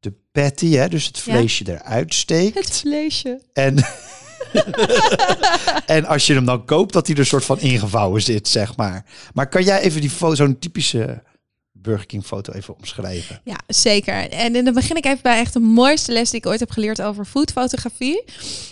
[0.05, 1.21] de patty, hè, dus het Ja.
[1.33, 2.57] vleesje eruit steekt.
[2.57, 3.41] Het vleesje.
[3.53, 3.75] En,
[5.85, 9.05] en als je hem dan koopt, dat hij er soort van ingevouwen zit, zeg maar.
[9.33, 11.23] Maar kan jij even die foto, zo'n typische
[11.71, 13.41] Burger King foto even omschrijven?
[13.43, 14.29] Ja, zeker.
[14.29, 17.01] En dan begin ik even bij echt de mooiste les die ik ooit heb geleerd
[17.01, 18.23] over foodfotografie.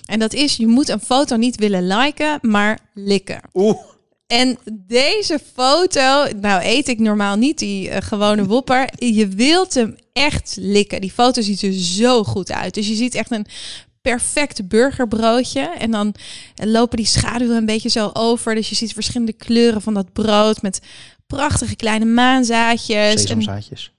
[0.06, 3.40] En dat is, je moet een foto niet willen liken, maar likken.
[3.54, 3.92] Oeh.
[4.34, 8.90] En deze foto, nou eet ik normaal niet die eh, gewone wopper.
[8.96, 11.02] Je wilt hem echt likken.
[11.02, 12.74] Die foto ziet er zo goed uit.
[12.74, 13.46] Dus je ziet echt een
[14.02, 15.62] perfect burgerbroodje.
[15.62, 16.16] En dan
[16.56, 18.56] lopen die schaduwen een beetje zo over.
[18.56, 20.82] Dus je ziet verschillende kleuren van dat brood met
[21.28, 23.12] prachtige kleine maanzaadjes.
[23.12, 23.92] En Sesamzaadjes.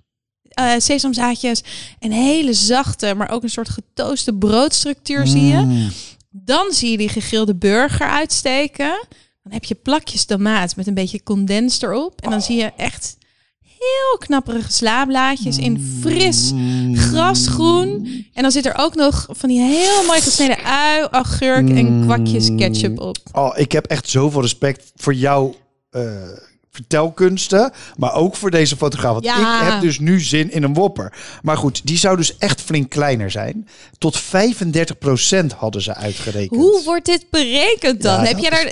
[0.48, 1.62] eh, sesamzaadjes.
[1.98, 5.58] En hele zachte, maar ook een soort getooste broodstructuur zie je.
[5.58, 5.90] Mm.
[6.30, 9.06] Dan zie je die gegrilde burger uitsteken.
[9.44, 12.20] Dan heb je plakjes tomaat met een beetje condens erop.
[12.20, 13.16] En dan zie je echt
[13.60, 16.52] heel knapperige slaablaadjes in fris
[16.92, 18.06] grasgroen.
[18.34, 22.50] En dan zit er ook nog van die heel mooi gesneden ui, augurk en kwakjes
[22.56, 23.16] ketchup op.
[23.32, 25.54] Oh, ik heb echt zoveel respect voor jouw
[25.90, 26.02] eh,
[26.74, 29.12] vertelkunsten, maar ook voor deze fotograaf.
[29.12, 29.60] Want Ja.
[29.66, 31.12] ik heb dus nu zin in een wopper.
[31.42, 33.68] Maar goed, die zou dus echt flink kleiner zijn.
[33.98, 36.60] Tot 35% hadden ze uitgerekend.
[36.60, 38.12] Hoe wordt dit berekend dan?
[38.20, 38.64] Ja, heb dat je daar,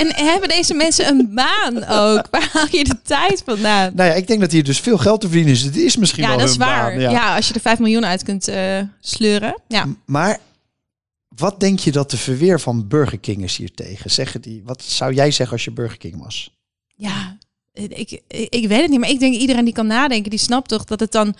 [0.00, 2.26] en hebben deze mensen een baan ook?
[2.30, 3.92] Waar haal je de tijd vandaan?
[3.94, 5.62] Nou ja, ik denk dat hier dus veel geld te verdienen is.
[5.62, 6.90] Het is misschien Ja, wel dat is waar.
[6.92, 7.36] baan, ja.
[7.36, 9.60] als je er 5 miljoen uit kunt eh, sleuren.
[9.68, 9.86] Ja.
[10.06, 10.38] Maar
[11.36, 14.10] wat denk je dat de verweer van Burger King is hier tegen?
[14.10, 16.56] Zeggen die, wat zou jij zeggen als je Burger King was?
[16.94, 17.37] Ja,
[17.78, 19.00] ik, ik, weet het niet.
[19.00, 21.36] Maar ik denk iedereen die kan nadenken, die snapt toch dat het dan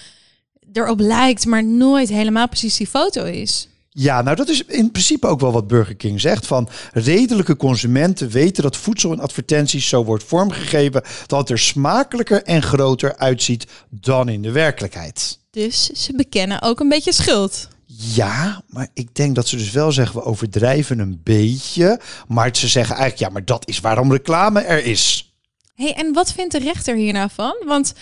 [0.73, 3.69] erop lijkt, maar nooit helemaal precies die foto is.
[3.91, 6.47] Ja, nou dat is in principe ook wel wat Burger King zegt.
[6.47, 12.43] Van redelijke consumenten weten dat voedsel in advertenties zo wordt vormgegeven dat het er smakelijker
[12.43, 15.39] en groter uitziet dan in de werkelijkheid.
[15.51, 17.69] Dus ze bekennen ook een beetje schuld.
[17.87, 22.01] Ja, maar ik denk dat ze dus wel zeggen we overdrijven een beetje.
[22.29, 25.28] Maar ze zeggen eigenlijk ja, maar dat is waarom reclame er is.
[25.79, 27.57] Hey, en wat vindt de rechter hier nou van?
[27.67, 27.95] Want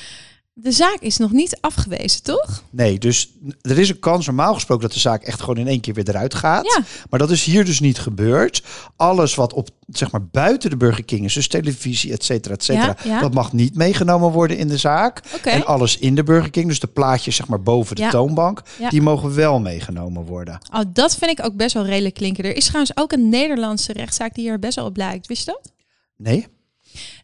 [0.58, 2.62] de zaak is nog niet afgewezen, toch?
[2.70, 5.80] Nee, dus er is een kans normaal gesproken dat de zaak echt gewoon in één
[5.80, 6.64] keer weer eruit gaat.
[6.64, 6.82] Ja.
[7.10, 8.62] Maar dat is hier dus niet gebeurd.
[8.96, 12.64] Alles wat op, zeg maar, buiten de Burger King is, dus televisie, et cetera, et
[12.64, 13.20] cetera, Ja, ja.
[13.20, 15.22] dat mag niet meegenomen worden in de zaak.
[15.34, 15.50] Oké.
[15.50, 19.02] En alles in de Burger King, dus de plaatjes zeg maar boven de toonbank, die
[19.02, 20.58] mogen wel meegenomen worden.
[20.72, 22.44] Oh, dat vind ik ook best wel redelijk klinken.
[22.44, 25.26] Er is trouwens ook een Nederlandse rechtszaak die er best wel op lijkt.
[25.26, 25.72] Wist je dat?
[26.16, 26.46] Nee?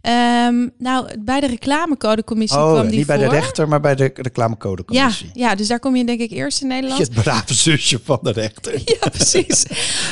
[0.02, 3.28] Ehm, nou, bij de reclamecodecommissie Oh, kwam die niet bij voor.
[3.28, 5.30] de rechter, maar bij de Ja, reclamecodecommissie.
[5.32, 7.00] ja, dus daar kom je denk ik eerst in Nederland.
[7.00, 8.72] Het brave zusje van de rechter.
[9.00, 9.64] Ja, precies.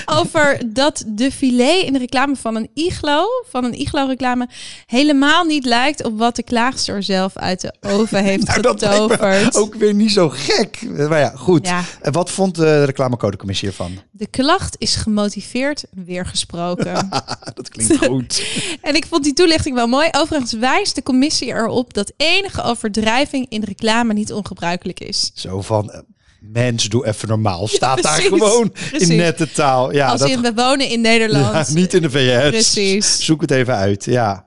[0.06, 4.48] Over dat de filet in de reclame van een iglo, van een iglo-reclame,
[4.86, 9.56] helemaal niet lijkt op wat de klaagster zelf uit de oven heeft Nou, getoverd.
[9.56, 10.78] ook weer niet zo gek.
[11.08, 11.66] Maar ja, goed.
[11.66, 11.82] Ja.
[12.02, 13.92] En wat vond de reclamecodecommissie hiervan?
[14.10, 17.08] De klacht is gemotiveerd weer gesproken.
[17.54, 18.42] dat klinkt goed.
[18.82, 20.08] en ik vond die toelichting wel mooi.
[20.12, 25.30] Overigens wijst de commissie erop dat enige overdrijving in reclame niet ongebruikelijk is.
[25.34, 26.00] Zo van, eh,
[26.40, 27.66] Mens, doe even normaal.
[27.68, 29.08] Staat daar precies, gewoon precies.
[29.08, 29.92] in nette taal.
[29.92, 31.68] Ja, Als dat, in we wonen in Nederland.
[31.68, 32.48] ja, niet in de VS.
[32.48, 33.24] Precies.
[33.24, 34.46] Zoek het even uit, ja.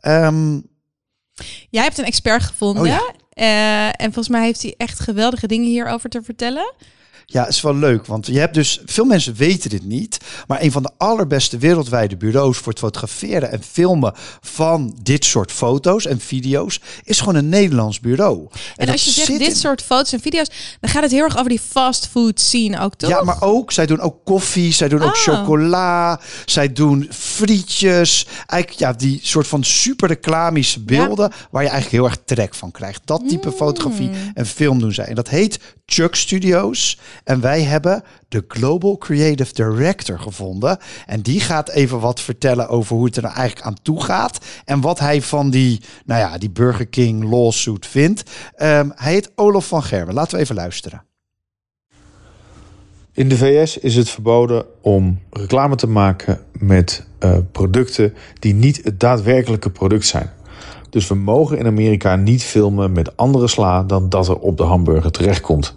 [0.00, 0.60] Ehm,
[1.70, 2.82] Jij hebt een expert gevonden.
[2.82, 3.12] Oh ja.
[3.30, 6.74] Eh, en volgens mij heeft hij echt geweldige dingen hierover te vertellen.
[7.32, 10.72] Ja, is wel leuk, want je hebt dus veel mensen weten dit niet, maar een
[10.72, 16.20] van de allerbeste wereldwijde bureaus voor het fotograferen en filmen van dit soort foto's en
[16.20, 18.48] video's is gewoon een Nederlands bureau.
[18.76, 21.36] En, als je zegt dit in- soort foto's en video's, dan gaat het heel erg
[21.36, 23.10] over die fast food scene ook, toch?
[23.10, 25.20] Ja, maar ook, zij doen ook koffie, zij doen ook Oh.
[25.20, 28.26] chocola, zij doen frietjes.
[28.46, 32.70] Eigenlijk ja, die soort van super reclamische beelden waar je eigenlijk heel erg trek van
[32.70, 33.00] krijgt.
[33.04, 33.54] Dat type Mm.
[33.54, 35.04] fotografie en film doen zij.
[35.06, 36.98] En dat heet Chuck Studios.
[37.24, 40.78] En wij hebben de Global Creative Director gevonden.
[41.06, 44.38] En die gaat even wat vertellen over hoe het er nou eigenlijk aan toe gaat.
[44.64, 48.22] En wat hij van die, nou ja, die Burger King lawsuit vindt.
[48.54, 50.14] Ehm, hij heet Olaf van Gerwen.
[50.14, 51.02] Laten we even luisteren.
[53.12, 58.80] In de VS is het verboden om reclame te maken met eh, producten die niet
[58.84, 60.30] het daadwerkelijke product zijn.
[60.90, 64.62] Dus we mogen in Amerika niet filmen met andere sla dan dat er op de
[64.62, 65.76] hamburger terechtkomt.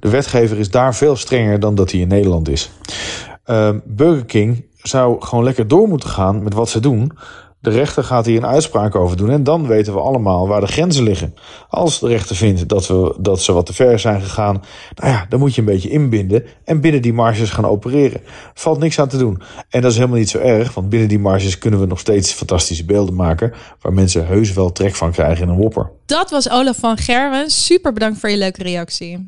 [0.00, 2.70] De wetgever is daar veel strenger dan dat hij in Nederland is.
[3.44, 7.12] Eh, Burger King zou gewoon lekker door moeten gaan met wat ze doen.
[7.60, 10.66] De rechter gaat hier een uitspraak over doen en dan weten we allemaal waar de
[10.66, 11.34] grenzen liggen.
[11.68, 14.62] Als de rechter vindt dat, we, dat ze wat te ver zijn gegaan,
[14.94, 18.20] nou ja, dan moet je een beetje inbinden en binnen die marges gaan opereren.
[18.54, 19.42] Valt niks aan te doen.
[19.68, 22.32] En dat is helemaal niet zo erg, want binnen die marges kunnen we nog steeds
[22.32, 25.90] fantastische beelden maken waar mensen heus wel trek van krijgen in een whopper.
[26.06, 27.50] Dat was Olaf van Gerwen.
[27.50, 29.26] Super bedankt voor je leuke reactie.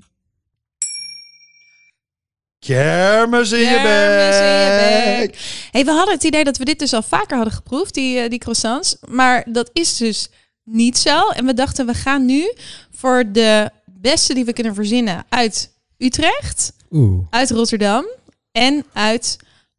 [2.66, 5.38] Kermis in je Kermis in je bek.
[5.70, 8.30] Hey, we hadden het idee dat we dit dus al vaker hadden geproefd, die, eh,
[8.30, 8.96] die croissants.
[9.08, 10.28] Maar dat is dus
[10.64, 11.28] niet zo.
[11.28, 12.52] En we dachten, we gaan nu
[12.96, 17.26] voor de beste die we kunnen verzinnen uit Utrecht, Oeh.
[17.30, 18.06] uit Rotterdam
[18.52, 19.36] en uit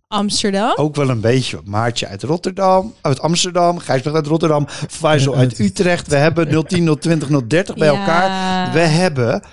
[0.07, 0.73] Amsterdam.
[0.75, 1.59] Ook wel een beetje.
[1.65, 6.07] Maartje uit Rotterdam, uit Amsterdam, Gijsberg uit Rotterdam, Faisal uit Utrecht.
[6.07, 7.99] We hebben 010, 020, 030 bij Ja.
[7.99, 8.73] elkaar.
[8.73, 9.43] We hebben,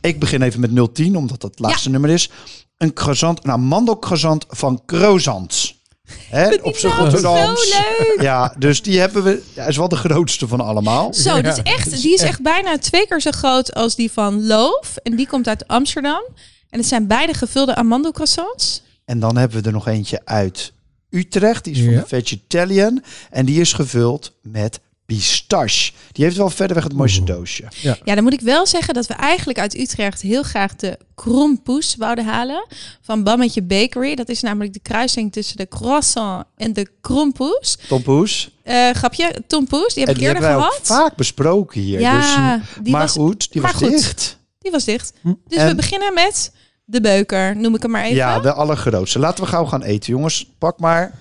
[0.00, 2.30] ik begin even met 010, omdat dat het laatste nummer is.
[2.78, 5.82] Een croissant, een amandelcroissant van Croissants.
[6.30, 8.16] Hè, op zijn zo leuk.
[8.20, 9.42] Ja, dus die hebben we.
[9.54, 11.14] Ja, is wel de grootste van allemaal.
[11.14, 14.96] Zo, is echt, die is echt bijna twee keer zo groot als die van Loof.
[15.02, 16.22] En die komt uit Amsterdam.
[16.70, 18.82] En het zijn beide gevulde amandelcroissants.
[19.04, 20.72] En dan hebben we er nog eentje uit
[21.10, 21.64] Utrecht.
[21.64, 22.00] Die is van Ja.
[22.00, 23.02] de Vegetarian.
[23.30, 25.92] En die is gevuld met pistache.
[26.12, 27.64] Die heeft wel verder weg het mooiste doosje.
[28.04, 31.96] Ja, dan moet ik wel zeggen dat we eigenlijk uit Utrecht heel graag de krompoes
[31.96, 32.66] wouden halen.
[33.00, 34.14] Van Bammetje Bakery.
[34.14, 37.76] Dat is namelijk de kruising tussen de croissant en de krompoes.
[37.88, 38.50] Tompoes.
[38.62, 40.80] Eh grapje, tompoes, die heb En ik die eerder gehad.
[40.82, 42.00] vaak besproken hier.
[42.00, 43.90] Ja, dus, die maar was- goed, die maar was goed.
[43.90, 44.38] dicht.
[44.58, 45.12] Die was dicht.
[45.20, 45.32] Hm.
[45.48, 46.52] Dus En- we beginnen met
[46.84, 48.16] de beuker, noem ik hem maar even.
[48.16, 49.18] Ja, de allergrootste.
[49.18, 50.46] Laten we gauw gaan eten, jongens.
[50.58, 51.12] Pak maar.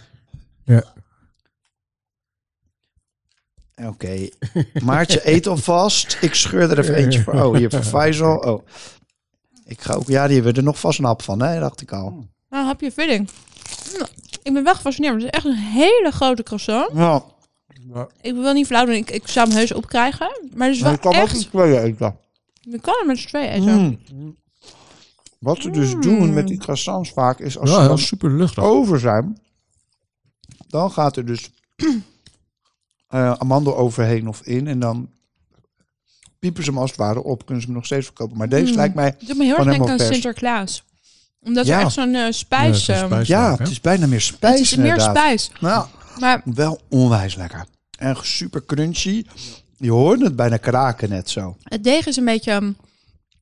[0.65, 0.83] Ja.
[3.87, 4.27] Oké.
[4.83, 6.17] Maartje, eet alvast.
[6.21, 7.33] Ik scheur er even eentje voor.
[7.33, 8.37] Oh, hier voor Faisal.
[8.37, 8.65] Oh.
[9.65, 10.07] Ik ga ook...
[10.07, 11.59] Ja, die hebben we er nog vast een hap van, hè?
[11.59, 12.25] Dacht ik al.
[12.49, 13.29] Nou, hapje vulling.
[13.97, 14.07] Nou,
[14.43, 15.13] ik ben wel gefascineerd.
[15.13, 16.89] Het is echt een hele grote croissant.
[16.93, 17.23] Ja,
[18.21, 18.95] Ik wil niet flauw doen.
[18.95, 20.39] Ik, ik zou hem heus opkrijgen.
[20.53, 22.17] Maar het is wel ik kan ook iets tweeën eten.
[22.61, 23.99] Je kan hem met z'n tweeën eten.
[24.13, 24.35] Mm.
[25.39, 28.63] Wat ze dus doen met die croissants vaak is als Ja, ze dan super luchtig.
[28.63, 29.41] over zijn,
[30.67, 31.49] dan gaat er dus
[33.13, 35.09] eh amandel overheen of in en dan
[36.39, 38.37] piepen ze hem als het ware op, kunnen ze hem nog steeds verkopen.
[38.37, 38.77] Maar deze Mm.
[38.77, 40.09] lijkt mij, Het doet me heel erg denken aan vers.
[40.11, 40.83] Sinterklaas.
[41.41, 41.77] Omdat Ja.
[41.79, 42.85] er echt zo'n eh, spijs...
[42.85, 43.27] Ja, spijs.
[43.27, 45.17] ja, het is bijna meer spijs het is meer inderdaad.
[45.17, 45.51] spijs.
[45.59, 45.85] Nou,
[46.19, 47.65] Maar wel onwijs lekker.
[47.97, 49.25] En super crunchy.
[49.77, 51.57] Je hoort het bijna kraken net zo.
[51.63, 52.51] het deeg is een beetje...
[52.51, 52.71] ehm,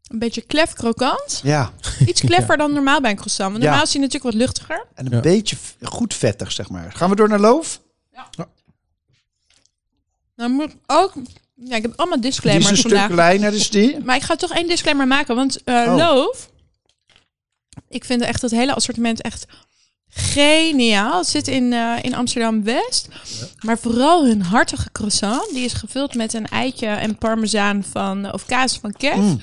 [0.07, 1.39] een beetje klef krokant.
[1.43, 1.71] Ja,
[2.05, 3.51] Iets kleffer dan normaal bij een croissant.
[3.51, 3.69] Want Ja.
[3.69, 4.85] normaal is hij natuurlijk wat luchtiger.
[4.95, 5.19] en een Ja.
[5.19, 6.91] beetje goed vettig, zeg maar.
[6.93, 7.81] Gaan we door naar loof?
[10.41, 11.13] Dan moet ik ook...
[11.55, 13.09] Ja, ik heb allemaal Die is een disclaimers stuk vandaag.
[13.09, 13.99] kleiner, is die.
[13.99, 15.95] Maar ik ga toch één disclaimer maken, want eh Oh.
[15.95, 16.49] Loof,
[17.89, 19.45] ik vind echt het hele assortiment echt
[20.09, 21.17] geniaal.
[21.17, 23.07] Het zit in, eh, in Amsterdam-West.
[23.59, 28.45] Maar vooral hun hartige croissant, die is gevuld met een eitje en parmezaan van, of
[28.45, 29.17] kaas van Kev.
[29.17, 29.41] Mm.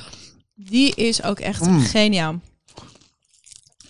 [0.54, 1.80] Die is ook echt Mm.
[1.80, 2.40] geniaal.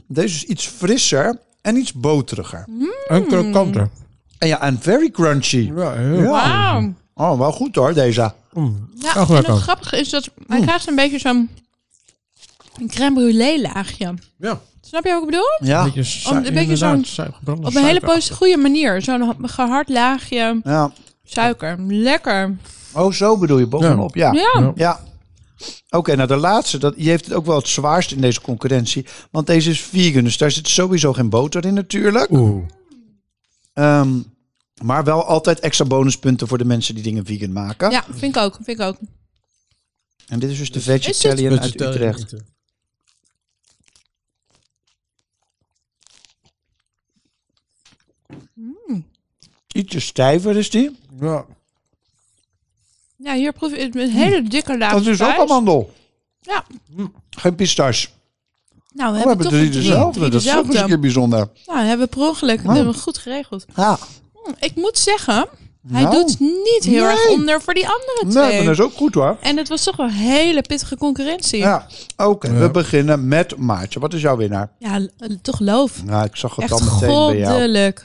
[0.06, 2.66] Deze is iets frisser en iets boteriger.
[3.08, 3.90] En krokanter.
[4.38, 5.70] En ja, en very crunchy.
[5.76, 6.38] Ja, heel.
[7.14, 8.32] Oh, wel goed hoor, deze.
[8.52, 8.88] Mm.
[8.94, 9.52] Ja, Echt en lekker.
[9.52, 11.50] het grappige is dat hij krijgt een beetje zo'n
[12.80, 14.14] een crème brûlée laagje.
[14.38, 15.68] Ja, Snap je wat ik bedoel?
[15.68, 17.04] Ja, een beetje, Om- een beetje zo'n-
[17.46, 19.02] Op een hele poos- goede manier.
[19.02, 20.92] Zo'n gehard laagje ja.
[21.24, 21.76] suiker.
[21.88, 22.56] Lekker.
[22.92, 24.32] Oh, zo bedoel je bovenop, ja.
[24.32, 24.72] Ja, Ja.
[24.74, 25.00] Ja.
[25.90, 29.06] Oké, nou de laatste, dat, die heeft het ook wel het zwaarst in deze concurrentie.
[29.30, 32.30] Want deze is vegan, dus daar zit sowieso geen boter in natuurlijk.
[32.30, 32.64] Oeh.
[33.78, 34.20] Ehm,
[34.82, 37.90] maar wel altijd extra bonuspunten voor de mensen die dingen vegan maken.
[37.90, 38.54] Ja, vind ik ook.
[38.54, 38.96] Vind ik ook.
[40.26, 42.34] En dit is dus de Vegetarian uit Utrecht.
[49.72, 50.98] Ietsje stijver is die.
[51.20, 51.46] Ja.
[53.16, 55.92] Ja, hier proef je een hele dikke laag Dat is ook amandel.
[56.40, 56.66] Ja.
[57.30, 58.08] Geen pistache.
[58.98, 60.18] Nou, we We hebben hebben toch drie drie- dezelfde.
[60.18, 61.48] drie Dat is ook eens een keer bijzonder.
[61.66, 62.64] Nou, hebben we per ongeluk Oh.
[62.66, 63.64] dat hebben we goed geregeld.
[63.76, 63.98] Ja.
[64.32, 65.46] Hm, Ik moet zeggen,
[65.88, 66.14] hij Nou.
[66.14, 67.34] doet niet heel erg Nee.
[67.34, 68.56] onder voor die andere Nee, twee.
[68.56, 69.36] maar dat is ook goed hoor.
[69.40, 71.58] En het was toch wel een hele pittige concurrentie.
[71.58, 71.86] Ja,
[72.16, 72.48] oké.
[72.48, 72.54] Ja.
[72.58, 74.00] We beginnen met Maartje.
[74.00, 74.70] Wat is jouw winnaar?
[74.78, 75.06] Ja,
[75.42, 76.04] toch loof.
[76.04, 77.50] Nou, ik zag het Echt al meteen bij jou.
[77.52, 78.04] goddelijk.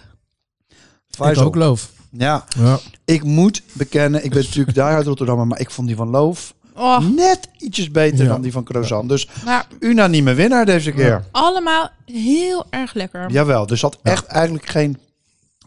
[1.19, 1.89] Ik ook loof.
[2.11, 2.79] Ja, Ja.
[3.05, 6.53] ik moet bekennen, ik ben natuurlijk daar uit Rotterdam, maar ik vond die van Loof
[6.75, 8.31] Oh, net ietsjes beter Ja.
[8.31, 9.09] dan die van Croissant.
[9.09, 11.23] Dus maar unanieme winnaar deze keer.
[11.31, 13.31] allemaal heel erg lekker.
[13.31, 14.97] Jawel, er zat echt eigenlijk geen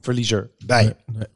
[0.00, 0.82] verliezer bij.
[0.84, 1.26] Nee, nee.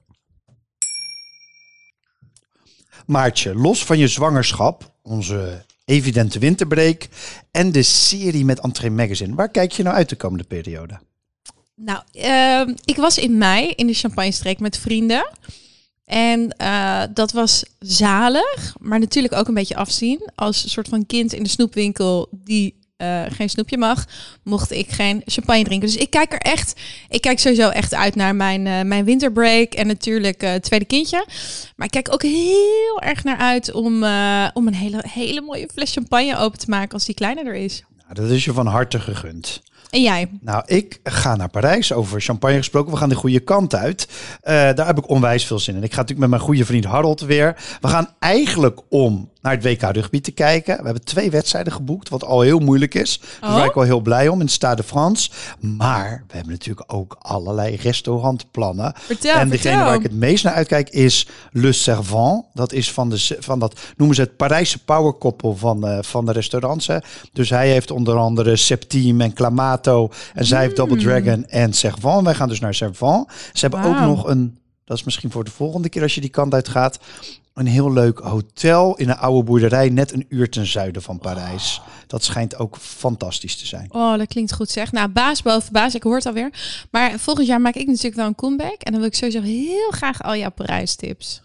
[3.07, 7.09] Maartje, los van je zwangerschap, onze evidente winterbreak
[7.51, 10.99] en de serie met Entree Magazine, waar kijk je nou uit de komende periode?
[11.75, 15.29] Nou, ehm, ik was in mei in de Champagne-streek met vrienden.
[16.11, 20.31] En eh, dat was zalig, maar natuurlijk ook een beetje afzien.
[20.35, 24.05] Als een soort van kind in de snoepwinkel die eh, geen snoepje mag,
[24.43, 25.89] mocht ik geen champagne drinken.
[25.89, 29.73] Dus ik kijk er echt, ik kijk sowieso echt uit naar mijn, eh, mijn winterbreak
[29.73, 31.27] en natuurlijk het tweede kindje.
[31.77, 33.95] Maar ik kijk ook heel erg naar uit om,
[34.55, 37.85] om een hele, hele mooie fles champagne open te maken als die kleiner er is.
[38.03, 39.63] Nou, dat is je van harte gegund.
[39.91, 40.29] En jij?
[40.41, 41.93] Nou, ik ga naar Parijs.
[41.93, 42.93] Over champagne gesproken.
[42.93, 44.09] We gaan de goede kant uit.
[44.41, 45.83] Eh, daar heb ik onwijs veel zin in.
[45.83, 47.57] Ik ga natuurlijk met mijn goede vriend Harold weer.
[47.81, 50.77] We gaan eigenlijk om naar het WK rugby te kijken.
[50.77, 53.21] We hebben twee wedstrijden geboekt, wat al heel moeilijk is.
[53.35, 53.49] Oh.
[53.49, 55.31] daar ben ik wel heel blij om in Stade de France.
[55.61, 58.93] Maar we hebben natuurlijk ook allerlei restaurantplannen.
[58.97, 59.85] Vertel, en degene vertel.
[59.85, 62.45] waar ik het meest naar uitkijk is Le Servant.
[62.55, 66.33] Dat is van, de, van dat, noemen ze het Parijse powerkoppel van, eh, van de
[66.33, 66.87] restaurants.
[66.87, 66.99] Hè.
[67.33, 70.11] Dus hij heeft onder andere Septime en Clamato.
[70.35, 72.25] En zij heeft Double Dragon en Servant.
[72.25, 73.29] Wij gaan dus naar Servant.
[73.53, 74.59] Ze hebben ook nog een,
[74.91, 76.99] dat is misschien voor de volgende keer als je die kant uit gaat.
[77.55, 81.81] Een heel leuk hotel in een oude boerderij, net een uur ten zuiden van Parijs.
[82.07, 83.89] Dat schijnt ook fantastisch te zijn.
[83.93, 84.93] Oh, dat klinkt goed zeg.
[84.93, 86.51] Nou, baas boven baas, ik hoor het alweer.
[86.91, 88.83] Maar volgend jaar maak ik natuurlijk wel een comeback.
[88.83, 91.43] En dan wil ik sowieso heel graag al jouw Parijs-tips.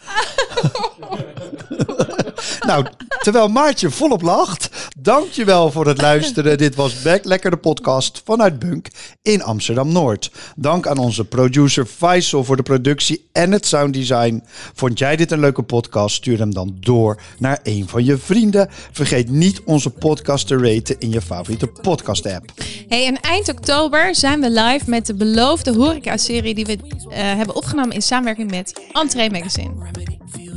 [2.66, 2.86] Nou,
[3.22, 6.58] terwijl Maartje volop lacht, dankjewel voor het luisteren.
[6.58, 8.88] Dit was Back Lekker de podcast vanuit Bunk
[9.22, 10.30] in Amsterdam-Noord.
[10.56, 14.42] Dank aan onze producer Faisal voor de productie en het sounddesign.
[14.74, 16.16] Vond jij dit een leuke podcast?
[16.16, 18.68] Stuur hem dan door naar een van je vrienden.
[18.92, 22.52] Vergeet niet onze podcast te raten in je favoriete podcast-app.
[22.88, 26.78] Hey, en eind oktober zijn we live met de beloofde horeca-serie die we
[27.10, 29.72] eh, hebben opgenomen in samenwerking met Entree Magazine.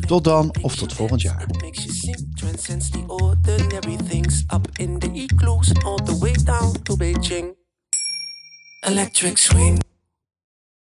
[0.05, 1.45] Tot dan of tot volgend jaar.